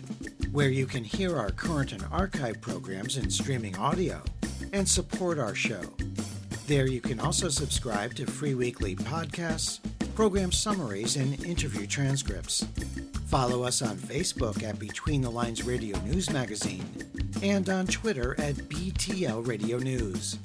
where 0.53 0.69
you 0.69 0.87
can 0.87 1.03
hear 1.03 1.37
our 1.37 1.51
current 1.51 1.91
and 1.91 2.05
archive 2.13 2.61
programs 2.61 3.17
in 3.17 3.29
streaming 3.29 3.77
audio 3.77 4.23
and 4.73 4.89
support 4.89 5.41
our 5.41 5.57
show. 5.57 5.83
There 6.69 6.87
you 6.87 7.01
can 7.01 7.19
also 7.19 7.49
subscribe 7.49 8.15
to 8.15 8.27
free 8.27 8.55
weekly 8.55 8.95
podcasts, 8.95 9.81
program 10.15 10.53
summaries, 10.53 11.17
and 11.17 11.45
interview 11.45 11.89
transcripts. 11.89 12.65
Follow 13.27 13.65
us 13.65 13.83
on 13.83 13.97
Facebook 13.97 14.63
at 14.63 14.79
Between 14.79 15.23
the 15.23 15.31
Lines 15.31 15.65
Radio 15.65 15.99
News 16.03 16.31
Magazine 16.31 16.87
and 17.43 17.69
on 17.69 17.89
Twitter 17.89 18.37
at 18.39 18.55
BTL 18.55 19.45
Radio 19.45 19.79
News. 19.79 20.39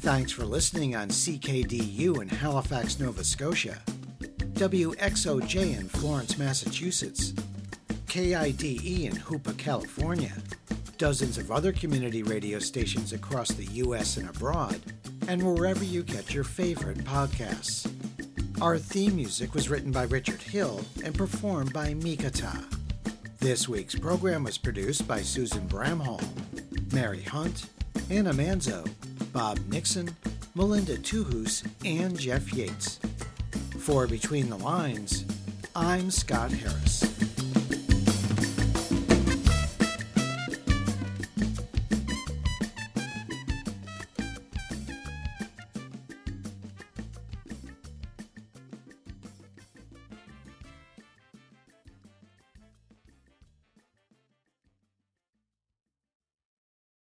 Thanks 0.00 0.32
for 0.32 0.46
listening 0.46 0.96
on 0.96 1.08
CKDU 1.08 2.22
in 2.22 2.28
Halifax, 2.28 2.98
Nova 2.98 3.22
Scotia, 3.22 3.76
WXOJ 4.54 5.78
in 5.78 5.90
Florence, 5.90 6.38
Massachusetts, 6.38 7.34
KIDE 8.06 9.04
in 9.04 9.12
Hoopa, 9.12 9.56
California, 9.58 10.32
dozens 10.96 11.36
of 11.36 11.50
other 11.50 11.70
community 11.70 12.22
radio 12.22 12.58
stations 12.58 13.12
across 13.12 13.50
the 13.50 13.66
U.S. 13.66 14.16
and 14.16 14.30
abroad, 14.30 14.80
and 15.28 15.42
wherever 15.42 15.84
you 15.84 16.02
get 16.02 16.32
your 16.32 16.44
favorite 16.44 17.04
podcasts. 17.04 17.86
Our 18.62 18.78
theme 18.78 19.16
music 19.16 19.52
was 19.52 19.68
written 19.68 19.92
by 19.92 20.04
Richard 20.04 20.40
Hill 20.40 20.80
and 21.04 21.14
performed 21.14 21.74
by 21.74 21.92
Mikata. 21.92 22.64
This 23.38 23.68
week's 23.68 23.96
program 23.96 24.44
was 24.44 24.56
produced 24.56 25.06
by 25.06 25.20
Susan 25.20 25.68
Bramhall, 25.68 26.24
Mary 26.90 27.22
Hunt, 27.22 27.66
Anna 28.08 28.32
Manzo, 28.32 28.88
Bob 29.32 29.58
Nixon, 29.68 30.16
Melinda 30.54 30.96
Tuhus, 30.96 31.64
and 31.84 32.18
Jeff 32.18 32.52
Yates. 32.52 32.98
For 33.78 34.06
Between 34.06 34.48
the 34.50 34.58
Lines, 34.58 35.24
I'm 35.74 36.10
Scott 36.10 36.50
Harris. 36.50 37.09